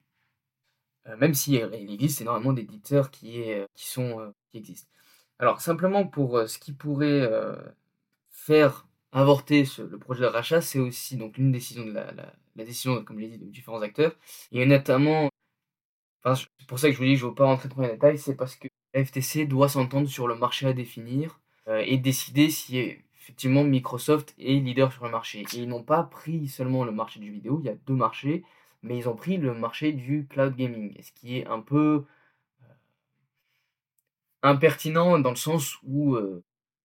Euh, 1.07 1.17
même 1.17 1.35
si 1.35 1.55
il 1.55 1.93
existe 1.93 2.21
énormément 2.21 2.53
d'éditeurs 2.53 3.11
qui, 3.11 3.53
euh, 3.53 3.67
sont, 3.75 4.33
qui 4.51 4.59
existent. 4.59 4.91
Alors 5.39 5.61
simplement 5.61 6.07
pour 6.07 6.39
ce 6.47 6.59
qui 6.59 6.73
pourrait 6.73 7.27
faire 8.31 8.87
avorter 9.13 9.65
le 9.79 9.99
projet 9.99 10.21
de 10.23 10.27
rachat, 10.27 10.61
c'est 10.61 10.79
aussi 10.79 11.17
donc 11.17 11.39
une 11.39 11.51
décision 11.51 11.87
de 11.87 11.93
la, 11.93 12.13
décision, 12.57 13.03
comme 13.05 13.17
je 13.17 13.23
l'ai 13.23 13.31
dit, 13.31 13.39
de 13.39 13.51
différents 13.51 13.81
acteurs. 13.81 14.15
Et 14.53 14.67
notamment, 14.67 15.31
c'est 16.25 16.67
pour 16.69 16.79
ça 16.79 16.89
que 16.89 16.93
je 16.93 16.99
vous 16.99 17.05
dis 17.05 17.15
que 17.15 17.21
je 17.21 17.25
ne 17.25 17.31
veux 17.31 17.35
pas 17.35 17.47
rentrer 17.47 17.71
trop 17.71 17.81
dans 17.81 17.89
les 17.89 17.95
détails, 17.95 18.19
c'est 18.19 18.35
parce 18.35 18.55
que 18.57 18.69
la 18.95 19.05
FTC 19.05 19.47
doit 19.47 19.69
s'entendre 19.69 20.09
sur 20.09 20.29
le 20.29 20.35
marché 20.35 20.67
à 20.67 20.73
définir 20.73 21.41
euh, 21.69 21.83
et 21.87 21.97
décider 21.99 22.51
si 22.51 22.79
effectivement 23.15 23.65
Microsoft 23.65 24.35
est 24.39 24.55
leader 24.55 24.93
sur 24.93 25.05
le 25.05 25.11
marché. 25.11 25.41
Et 25.41 25.57
ils 25.57 25.69
n'ont 25.69 25.83
pas 25.83 26.03
pris 26.03 26.49
seulement 26.49 26.85
le 26.85 26.93
marché 26.93 27.21
du 27.21 27.31
vidéo, 27.31 27.61
il 27.63 27.67
y 27.67 27.71
a 27.71 27.75
deux 27.87 27.95
marchés, 27.95 28.45
mais 28.83 28.97
ils 28.99 29.09
ont 29.09 29.17
pris 29.17 29.37
le 29.37 29.55
marché 29.55 29.93
du 29.93 30.27
cloud 30.29 30.57
gaming, 30.57 30.97
ce 31.03 31.13
qui 31.13 31.39
est 31.39 31.47
un 31.47 31.61
peu 31.61 32.05
euh, 32.63 32.67
impertinent 34.43 35.19
dans 35.19 35.31
le 35.31 35.37
sens 35.37 35.77
où 35.83 36.15
euh, 36.15 36.43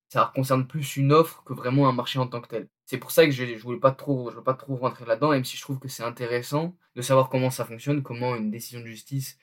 ça 0.09 0.31
concerne 0.35 0.67
plus 0.67 0.97
une 0.97 1.11
offre 1.13 1.43
que 1.43 1.53
vraiment 1.53 1.87
un 1.89 1.93
marché 1.93 2.19
en 2.19 2.27
tant 2.27 2.41
que 2.41 2.47
tel. 2.47 2.67
C'est 2.85 2.97
pour 2.97 3.11
ça 3.11 3.25
que 3.25 3.31
je 3.31 3.43
ne 3.43 3.57
voulais 3.57 3.79
pas 3.79 3.95
veux 4.07 4.43
pas 4.43 4.53
trop 4.53 4.75
rentrer 4.75 5.05
là-dedans, 5.05 5.31
même 5.31 5.45
si 5.45 5.57
je 5.57 5.61
trouve 5.61 5.79
que 5.79 5.87
c'est 5.87 6.03
intéressant 6.03 6.75
de 6.95 7.01
savoir 7.01 7.29
comment 7.29 7.49
ça 7.49 7.65
fonctionne, 7.65 8.03
comment 8.03 8.35
une 8.35 8.51
décision 8.51 8.81
de 8.81 8.85
justice, 8.85 9.37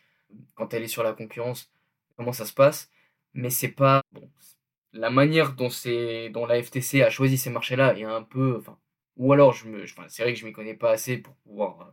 quand 0.55 0.73
elle 0.75 0.85
est 0.85 0.89
sur 0.89 1.03
la 1.03 1.13
concurrence, 1.13 1.71
comment 2.17 2.33
ça 2.33 2.47
se 2.47 2.55
passe, 2.55 2.91
mais 3.35 3.51
c'est 3.51 3.69
pas 3.69 4.03
bon, 4.13 4.31
la 4.93 5.11
manière 5.11 5.55
dont, 5.55 5.69
dont 6.33 6.47
la 6.47 6.63
FTC 6.63 7.03
a 7.03 7.11
choisi 7.11 7.39
ces 7.39 7.51
marchés-là 7.51 7.97
est 7.99 8.05
un 8.05 8.23
peu. 8.23 8.57
Enfin, 8.59 8.79
ou 9.17 9.33
alors, 9.33 9.53
je 9.53 9.69
me, 9.69 9.87
c'est 10.09 10.23
vrai 10.23 10.33
que 10.35 10.39
je 10.39 10.47
m'y 10.47 10.53
connais 10.53 10.75
pas 10.75 10.91
assez 10.93 11.19
pour 11.19 11.35
pouvoir 11.37 11.93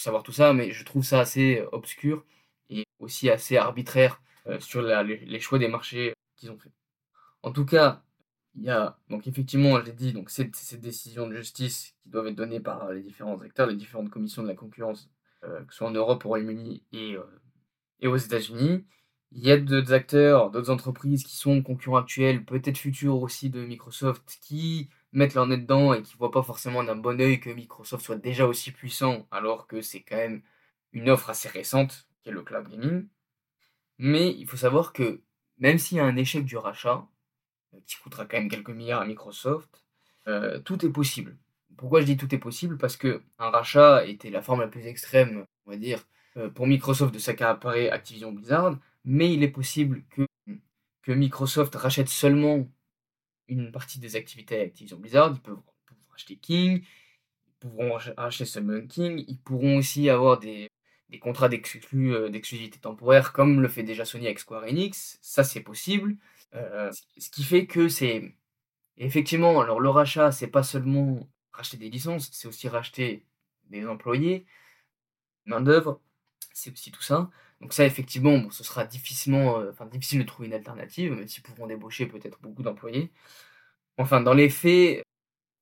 savoir 0.00 0.22
tout 0.22 0.32
ça, 0.32 0.52
mais 0.52 0.72
je 0.72 0.84
trouve 0.84 1.04
ça 1.04 1.20
assez 1.20 1.64
obscur 1.72 2.24
et 2.70 2.84
aussi 2.98 3.30
assez 3.30 3.56
arbitraire 3.56 4.22
sur 4.58 4.82
les, 4.82 5.40
choix 5.40 5.58
des 5.58 5.68
marchés 5.68 6.14
qu'ils 6.36 6.50
ont 6.50 6.58
fait. 6.58 6.72
En 7.42 7.52
tout 7.52 7.64
cas, 7.64 8.02
il 8.54 8.64
y 8.64 8.70
a 8.70 8.98
donc 9.08 9.26
effectivement, 9.26 9.78
je 9.80 9.86
l'ai 9.86 9.92
dit, 9.92 10.12
donc 10.12 10.30
ces, 10.30 10.50
ces, 10.54 10.78
décisions 10.78 11.26
de 11.26 11.34
justice 11.34 11.94
qui 12.02 12.10
doivent 12.10 12.26
être 12.26 12.36
données 12.36 12.60
par 12.60 12.92
les 12.92 13.02
différents 13.02 13.40
acteurs, 13.40 13.66
les 13.66 13.76
différentes 13.76 14.10
commissions 14.10 14.42
de 14.42 14.48
la 14.48 14.54
concurrence, 14.54 15.10
que 15.42 15.48
ce 15.70 15.76
soit 15.78 15.88
en 15.88 15.92
Europe, 15.92 16.24
au 16.24 16.28
Royaume-Uni 16.28 16.82
et, 16.92 17.16
et 18.00 18.06
aux 18.06 18.16
États-Unis. 18.16 18.84
Il 19.34 19.42
y 19.42 19.50
a 19.50 19.56
d'autres 19.56 19.92
acteurs, 19.94 20.50
d'autres 20.50 20.70
entreprises 20.70 21.24
qui 21.24 21.36
sont 21.36 21.62
concurrents 21.62 21.96
actuels, 21.96 22.44
peut-être 22.44 22.76
futurs 22.76 23.22
aussi 23.22 23.48
de 23.48 23.64
Microsoft, 23.64 24.38
qui 24.42 24.90
mettent 25.12 25.34
leur 25.34 25.46
nez 25.46 25.58
dedans 25.58 25.92
et 25.94 26.02
qui 26.02 26.16
voient 26.16 26.30
pas 26.30 26.42
forcément 26.42 26.82
d'un 26.84 26.96
bon 26.96 27.20
oeil 27.20 27.40
que 27.40 27.50
Microsoft 27.50 28.04
soit 28.04 28.16
déjà 28.16 28.46
aussi 28.46 28.72
puissant, 28.72 29.26
alors 29.30 29.66
que 29.66 29.80
c'est 29.82 30.00
quand 30.00 30.16
même 30.16 30.42
une 30.92 31.10
offre 31.10 31.30
assez 31.30 31.48
récente, 31.48 32.06
qui 32.22 32.30
est 32.30 32.32
le 32.32 32.42
cloud 32.42 32.68
gaming. 32.68 33.08
Mais 33.98 34.30
il 34.30 34.46
faut 34.46 34.56
savoir 34.56 34.92
que 34.92 35.22
même 35.58 35.78
s'il 35.78 35.98
y 35.98 36.00
a 36.00 36.04
un 36.04 36.16
échec 36.16 36.44
du 36.44 36.56
rachat, 36.56 37.06
euh, 37.74 37.78
qui 37.86 37.96
coûtera 37.96 38.24
quand 38.26 38.38
même 38.38 38.50
quelques 38.50 38.70
milliards 38.70 39.02
à 39.02 39.06
Microsoft, 39.06 39.84
euh, 40.28 40.60
tout 40.60 40.84
est 40.84 40.90
possible. 40.90 41.36
Pourquoi 41.76 42.00
je 42.00 42.06
dis 42.06 42.16
tout 42.16 42.34
est 42.34 42.38
possible? 42.38 42.78
Parce 42.78 42.96
que 42.96 43.22
un 43.38 43.50
rachat 43.50 44.04
était 44.06 44.30
la 44.30 44.42
forme 44.42 44.60
la 44.60 44.68
plus 44.68 44.86
extrême, 44.86 45.46
on 45.66 45.70
va 45.70 45.76
dire, 45.76 46.00
euh, 46.36 46.48
pour 46.50 46.66
Microsoft 46.66 47.14
de 47.14 47.18
s'accaparer 47.18 47.90
Activision 47.90 48.32
Blizzard, 48.32 48.78
mais 49.04 49.32
il 49.32 49.42
est 49.42 49.48
possible 49.48 50.04
que 51.02 51.12
Microsoft 51.12 51.74
rachète 51.74 52.08
seulement 52.08 52.66
une 53.48 53.72
partie 53.72 53.98
des 53.98 54.16
activités 54.16 54.60
Activision 54.60 54.98
Blizzard. 54.98 55.32
Ils 55.34 55.40
peuvent, 55.40 55.58
racheter 56.10 56.36
King, 56.36 56.84
ils 57.46 57.54
pourront 57.60 57.98
racheter 58.16 58.44
Summon 58.44 58.86
King, 58.86 59.24
ils 59.26 59.38
pourront 59.38 59.78
aussi 59.78 60.10
avoir 60.10 60.38
des, 60.38 60.70
des 61.08 61.18
contrats 61.18 61.48
euh, 61.48 62.28
d'exclusivité 62.28 62.78
temporaire 62.78 63.32
comme 63.32 63.60
le 63.60 63.68
fait 63.68 63.82
déjà 63.82 64.04
Sony 64.04 64.26
avec 64.26 64.38
Square 64.38 64.64
Enix. 64.64 65.18
Ça, 65.22 65.44
c'est 65.44 65.60
possible. 65.60 66.16
Euh, 66.54 66.90
ce 67.18 67.30
qui 67.30 67.44
fait 67.44 67.66
que 67.66 67.88
c'est. 67.88 68.34
Effectivement, 68.98 69.60
alors 69.60 69.80
le 69.80 69.88
rachat, 69.88 70.32
c'est 70.32 70.48
pas 70.48 70.62
seulement 70.62 71.26
racheter 71.52 71.76
des 71.78 71.90
licences, 71.90 72.30
c'est 72.32 72.46
aussi 72.48 72.68
racheter 72.68 73.24
des 73.70 73.86
employés, 73.86 74.46
main-d'œuvre, 75.46 76.00
c'est 76.52 76.72
aussi 76.72 76.92
tout 76.92 77.02
ça. 77.02 77.30
Donc 77.62 77.72
ça, 77.74 77.86
effectivement, 77.86 78.38
bon, 78.38 78.50
ce 78.50 78.64
sera 78.64 78.84
difficilement, 78.84 79.60
euh, 79.60 79.72
difficile 79.92 80.18
de 80.20 80.24
trouver 80.26 80.48
une 80.48 80.54
alternative, 80.54 81.12
même 81.12 81.28
s'ils 81.28 81.44
pourront 81.44 81.68
débaucher 81.68 82.06
peut-être 82.06 82.40
beaucoup 82.42 82.62
d'employés. 82.64 83.12
Enfin, 83.98 84.20
dans 84.20 84.34
les 84.34 84.50
faits, 84.50 85.04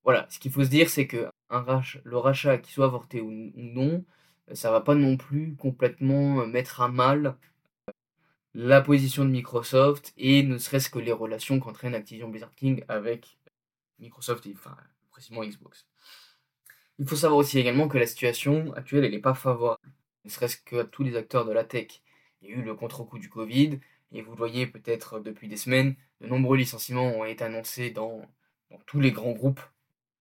voilà, 0.05 0.27
ce 0.31 0.39
qu'il 0.41 0.53
faut 0.53 0.65
se 0.65 0.71
dire, 0.71 0.89
c'est 0.91 1.07
que 1.07 1.29
le 2.05 2.17
rachat, 2.19 2.59
qui 2.59 2.73
soit 2.73 2.87
avorté 2.87 3.21
ou, 3.21 3.31
non, 3.57 4.05
ça 4.55 4.71
va 4.71 4.81
pas 4.81 4.95
non 4.95 5.17
plus 5.19 5.55
complètement 5.57 6.41
euh, 6.43 6.47
mettre 6.47 6.81
à 6.81 6.89
mal 6.89 7.37
la 8.55 8.81
position 8.81 9.25
de 9.25 9.31
Microsoft 9.31 10.13
et 10.17 10.43
ne 10.43 10.59
serait-ce 10.59 10.91
que 10.91 10.99
les 10.99 11.13
relations 11.13 11.61
qu'entraîne 11.61 11.95
Activision 11.95 12.29
Blizzard 12.29 12.55
King 12.55 12.85
avec 12.89 13.39
Microsoft 14.01 14.47
et 14.47 14.55
enfin 14.57 14.77
précisément 15.11 15.45
Xbox. 15.45 15.87
Il 16.99 17.07
faut 17.09 17.17
savoir 17.17 17.39
aussi 17.39 17.59
également 17.59 17.89
que 17.89 17.99
la 17.99 18.07
situation 18.07 18.73
actuelle 18.75 19.05
elle 19.05 19.13
n'est 19.13 19.21
pas 19.21 19.35
favorable 19.35 19.81
ne 20.25 20.31
serait-ce 20.31 20.57
que 20.59 20.83
tous 20.83 21.03
les 21.03 21.17
acteurs 21.17 21.45
de 21.45 21.53
la 21.53 21.65
tech. 21.65 22.03
Il 22.43 22.51
eu 22.51 22.63
le 22.63 22.75
contre-coup 22.75 23.19
du 23.19 23.29
Covid, 23.29 23.81
et 24.13 24.23
vous 24.23 24.33
le 24.33 24.37
voyez 24.37 24.67
peut-être 24.67 25.21
depuis 25.21 25.49
des 25.49 25.57
semaines, 25.57 25.95
de 26.21 26.27
nombreux 26.27 26.57
licenciements 26.57 27.09
ont 27.19 27.25
été 27.25 27.45
annoncés 27.45 27.91
dans, 27.91 28.23
tous 28.87 29.01
les 29.01 29.13
grands 29.13 29.33
groupes 29.33 29.61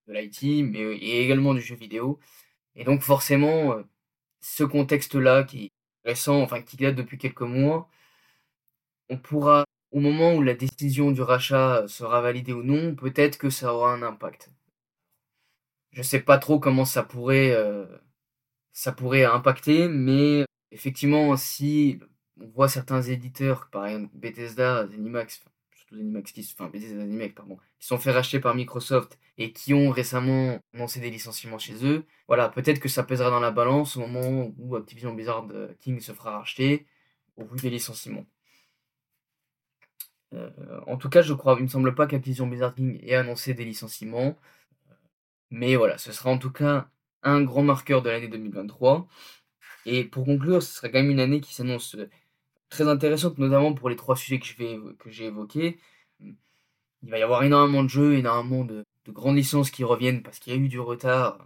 de 0.08 0.14
l'IT, 0.14 0.66
mais 0.66 0.80
et 0.98 1.24
également 1.24 1.54
du 1.54 1.62
jeu 1.62 1.76
vidéo. 1.76 2.20
Et 2.76 2.84
donc 2.84 3.02
forcément, 3.02 3.74
euh, 3.74 3.84
ce 4.42 4.64
contexte-là, 4.64 5.44
qui 5.44 5.66
est 5.66 5.72
récent, 6.06 6.42
enfin 6.42 6.62
qui 6.62 6.78
date 6.78 6.96
depuis 6.96 7.18
quelques 7.18 7.42
mois, 7.42 7.90
on 9.10 9.18
pourra, 9.18 9.66
au 9.92 10.00
moment 10.00 10.36
où 10.36 10.42
la 10.44 10.54
décision 10.54 11.12
du 11.12 11.22
rachat 11.22 11.88
sera 11.88 12.22
validée 12.22 12.54
ou 12.54 12.64
non, 12.64 12.96
peut-être 12.96 13.38
que 13.38 13.50
ça 13.50 13.74
aura 13.74 13.94
un 13.94 14.04
impact. 14.04 14.52
Je 15.92 16.02
sais 16.02 16.20
pas 16.22 16.38
trop 16.38 16.60
comment 16.60 16.86
ça 16.86 17.04
pourrait 17.04 17.52
euh, 17.52 17.86
ça 18.74 18.92
pourrait 18.92 19.26
impacter, 19.26 19.88
mais 19.88 20.46
effectivement, 20.72 21.36
si 21.38 22.00
on 22.40 22.48
voit 22.48 22.70
certains 22.70 23.02
éditeurs, 23.02 23.70
par 23.70 23.88
exemple 23.88 24.10
Bethesda, 24.14 24.88
Zenimax, 24.88 25.42
surtout 25.76 25.96
Zenimax, 25.98 26.32
qui, 26.32 26.48
enfin 26.54 26.70
Bethesda, 26.70 27.02
Zenimax, 27.02 27.34
pardon, 27.36 27.58
qui 27.80 27.88
sont 27.88 27.98
fait 27.98 28.12
racheter 28.12 28.40
par 28.40 28.56
Microsoft 28.56 29.20
et 29.38 29.52
qui 29.54 29.74
ont 29.74 29.90
récemment 29.90 30.60
annoncé 30.74 31.00
des 31.00 31.10
licenciements 31.10 31.60
chez 31.60 31.86
eux, 31.86 32.06
voilà, 32.28 32.50
peut-être 32.50 32.80
que 32.80 32.90
ça 32.90 33.04
pèsera 33.04 33.30
dans 33.30 33.40
la 33.40 33.52
balance 33.52 33.98
au 33.98 34.02
moment 34.02 34.54
où 34.58 34.76
Activision 34.76 35.14
Blizzard 35.14 35.48
euh, 35.52 35.74
King 35.82 36.00
se 36.00 36.14
fera 36.14 36.38
racheter, 36.38 36.86
au 37.38 37.46
vu 37.46 37.58
des 37.60 37.70
licenciements. 37.70 38.26
Euh, 40.34 40.50
en 40.88 40.98
tout 40.98 41.10
cas, 41.10 41.22
je 41.22 41.34
crois, 41.34 41.56
il 41.58 41.64
me 41.64 41.68
semble 41.68 41.96
pas 41.96 42.08
qu'Activision 42.08 42.48
Blizzard 42.48 42.76
King 42.76 43.00
ait 43.04 43.16
annoncé 43.16 43.54
des 43.54 43.66
licenciements. 43.66 44.38
Mais 45.52 45.76
voilà, 45.76 45.98
ce 45.98 46.12
sera 46.12 46.30
en 46.30 46.38
tout 46.38 46.52
cas 46.52 46.90
un 47.24 47.42
grand 47.42 47.64
marqueur 47.64 48.02
de 48.02 48.10
l'année 48.10 48.28
2023. 48.28 49.08
Et 49.86 50.04
pour 50.04 50.26
conclure, 50.26 50.62
ce 50.64 50.74
sera 50.74 50.90
quand 50.90 51.00
même 51.00 51.12
une 51.12 51.20
année 51.20 51.42
qui 51.42 51.54
s'annonce 51.54 51.96
euh, 51.96 52.10
très 52.70 52.88
intéressante, 52.88 53.38
notamment 53.38 53.74
pour 53.74 53.90
les 53.90 53.96
trois 53.96 54.16
sujets 54.16 54.40
que, 54.40 54.46
j'ai 55.10 55.26
évoqués. 55.26 55.80
Il 56.22 57.10
va 57.10 57.18
y 57.18 57.24
avoir 57.24 57.44
énormément 57.44 57.84
de 57.84 57.90
jeux, 57.90 58.16
énormément 58.16 58.66
de, 58.66 58.86
de 59.06 59.12
grandes 59.12 59.38
licences 59.38 59.72
qui 59.72 59.84
reviennent 59.84 60.22
parce 60.22 60.40
qu'il 60.40 60.54
y 60.54 60.56
a 60.56 60.60
eu 60.60 60.68
du 60.68 60.80
retard 60.80 61.40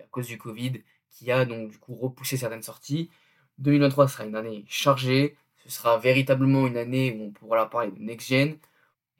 euh, 0.00 0.04
à 0.04 0.06
cause 0.06 0.26
du 0.26 0.38
Covid, 0.38 0.82
qui 1.10 1.30
a 1.32 1.44
donc 1.44 1.70
du 1.70 1.78
coup 1.78 1.94
repoussé 1.94 2.36
certaines 2.36 2.62
sorties. 2.62 3.10
2023 3.58 4.08
sera 4.08 4.24
une 4.24 4.36
année 4.36 4.64
chargée, 4.68 5.36
ce 5.64 5.70
sera 5.70 5.98
véritablement 5.98 6.66
une 6.66 6.76
année 6.76 7.16
où 7.18 7.24
on 7.24 7.30
pourra 7.32 7.70
parler 7.70 7.90
de 7.92 7.98
next-gen, 7.98 8.58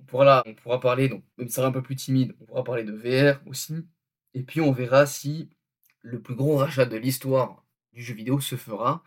on 0.00 0.04
pourra, 0.04 0.42
on 0.46 0.54
pourra 0.54 0.80
parler, 0.80 1.09
donc 1.09 1.22
même 1.38 1.48
si 1.48 1.54
sera 1.54 1.68
un 1.68 1.72
peu 1.72 1.83
plus 1.83 1.96
timide, 1.96 2.35
on 2.40 2.44
pourra 2.46 2.64
parler 2.64 2.85
de 2.85 2.92
VR 2.92 3.40
aussi, 3.46 3.87
et 4.35 4.42
puis 4.42 4.61
on 4.61 4.72
verra 4.72 5.07
si 5.07 5.50
le 6.05 6.21
plus 6.21 6.35
gros 6.35 6.57
rachat 6.57 6.85
de 6.85 6.97
l'histoire 6.97 7.64
du 7.93 8.03
jeu 8.03 8.14
vidéo 8.14 8.38
se 8.38 8.57
fera. 8.57 9.03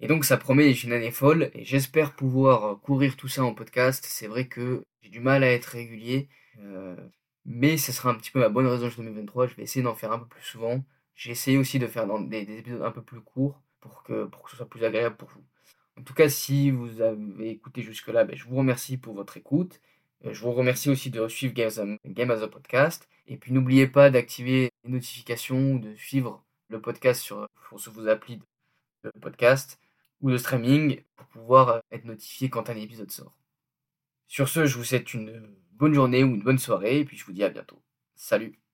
Et 0.00 0.06
donc 0.06 0.24
ça 0.24 0.36
promet 0.36 0.72
une 0.72 0.92
année 0.92 1.10
folle 1.10 1.50
et 1.54 1.64
j'espère 1.64 2.14
pouvoir 2.14 2.80
courir 2.80 3.16
tout 3.16 3.28
ça 3.28 3.44
en 3.44 3.54
podcast. 3.54 4.04
C'est 4.06 4.28
vrai 4.28 4.46
que 4.46 4.84
j'ai 5.02 5.10
du 5.10 5.20
mal 5.20 5.42
à 5.42 5.50
être 5.50 5.66
régulier, 5.66 6.28
euh, 6.60 6.96
mais 7.44 7.76
ce 7.76 7.92
sera 7.92 8.10
un 8.10 8.14
petit 8.14 8.30
peu 8.30 8.38
ma 8.38 8.48
bonne 8.48 8.66
résolution 8.66 9.02
2023. 9.02 9.48
Je 9.48 9.54
vais 9.56 9.64
essayer 9.64 9.82
d'en 9.82 9.94
faire 9.94 10.12
un 10.12 10.18
peu 10.20 10.26
plus 10.26 10.42
souvent. 10.42 10.84
J'ai 11.14 11.32
essayé 11.32 11.58
aussi 11.58 11.78
de 11.78 11.86
faire 11.86 12.06
des, 12.20 12.42
épisodes 12.58 12.82
un 12.82 12.92
peu 12.92 13.02
plus 13.02 13.20
courts 13.20 13.60
pour 13.80 14.02
que, 14.04 14.24
pour 14.26 14.44
que 14.44 14.50
ce 14.50 14.56
soit 14.56 14.68
plus 14.68 14.84
agréable 14.84 15.16
pour 15.16 15.30
vous. 15.30 15.44
En 15.98 16.02
tout 16.02 16.14
cas, 16.14 16.28
si 16.28 16.70
vous 16.70 17.00
avez 17.00 17.50
écouté 17.50 17.82
jusque-là, 17.82 18.24
ben, 18.24 18.36
je 18.36 18.44
vous 18.44 18.56
remercie 18.56 18.98
pour 18.98 19.14
votre 19.14 19.38
écoute. 19.38 19.80
Euh, 20.26 20.34
je 20.34 20.40
vous 20.40 20.52
remercie 20.52 20.90
aussi 20.90 21.10
de 21.10 21.26
suivre 21.28 21.54
Game 21.54 22.30
as 22.30 22.42
a 22.42 22.48
Podcast. 22.48 23.08
Et 23.26 23.36
puis 23.36 23.52
n'oubliez 23.52 23.86
pas 23.86 24.10
d'activer 24.10 24.70
les 24.84 24.90
notifications 24.90 25.72
ou 25.74 25.78
de 25.78 25.94
suivre 25.96 26.44
le 26.68 26.80
podcast 26.80 27.22
sur, 27.22 27.48
sur 27.76 27.92
vos 27.92 28.08
applis 28.08 28.40
de 29.04 29.10
podcast 29.20 29.78
ou 30.20 30.30
de 30.30 30.38
streaming 30.38 31.02
pour 31.16 31.26
pouvoir 31.28 31.68
euh, 31.68 31.80
être 31.92 32.04
notifié 32.04 32.50
quand 32.50 32.70
un 32.70 32.76
épisode 32.76 33.10
sort. 33.10 33.36
Sur 34.28 34.48
ce, 34.48 34.66
je 34.66 34.76
vous 34.76 34.84
souhaite 34.84 35.14
une 35.14 35.54
bonne 35.72 35.94
journée 35.94 36.24
ou 36.24 36.34
une 36.34 36.42
bonne 36.42 36.58
soirée 36.58 37.00
et 37.00 37.04
puis 37.04 37.16
je 37.16 37.24
vous 37.24 37.32
dis 37.32 37.44
à 37.44 37.50
bientôt. 37.50 37.80
Salut 38.14 38.65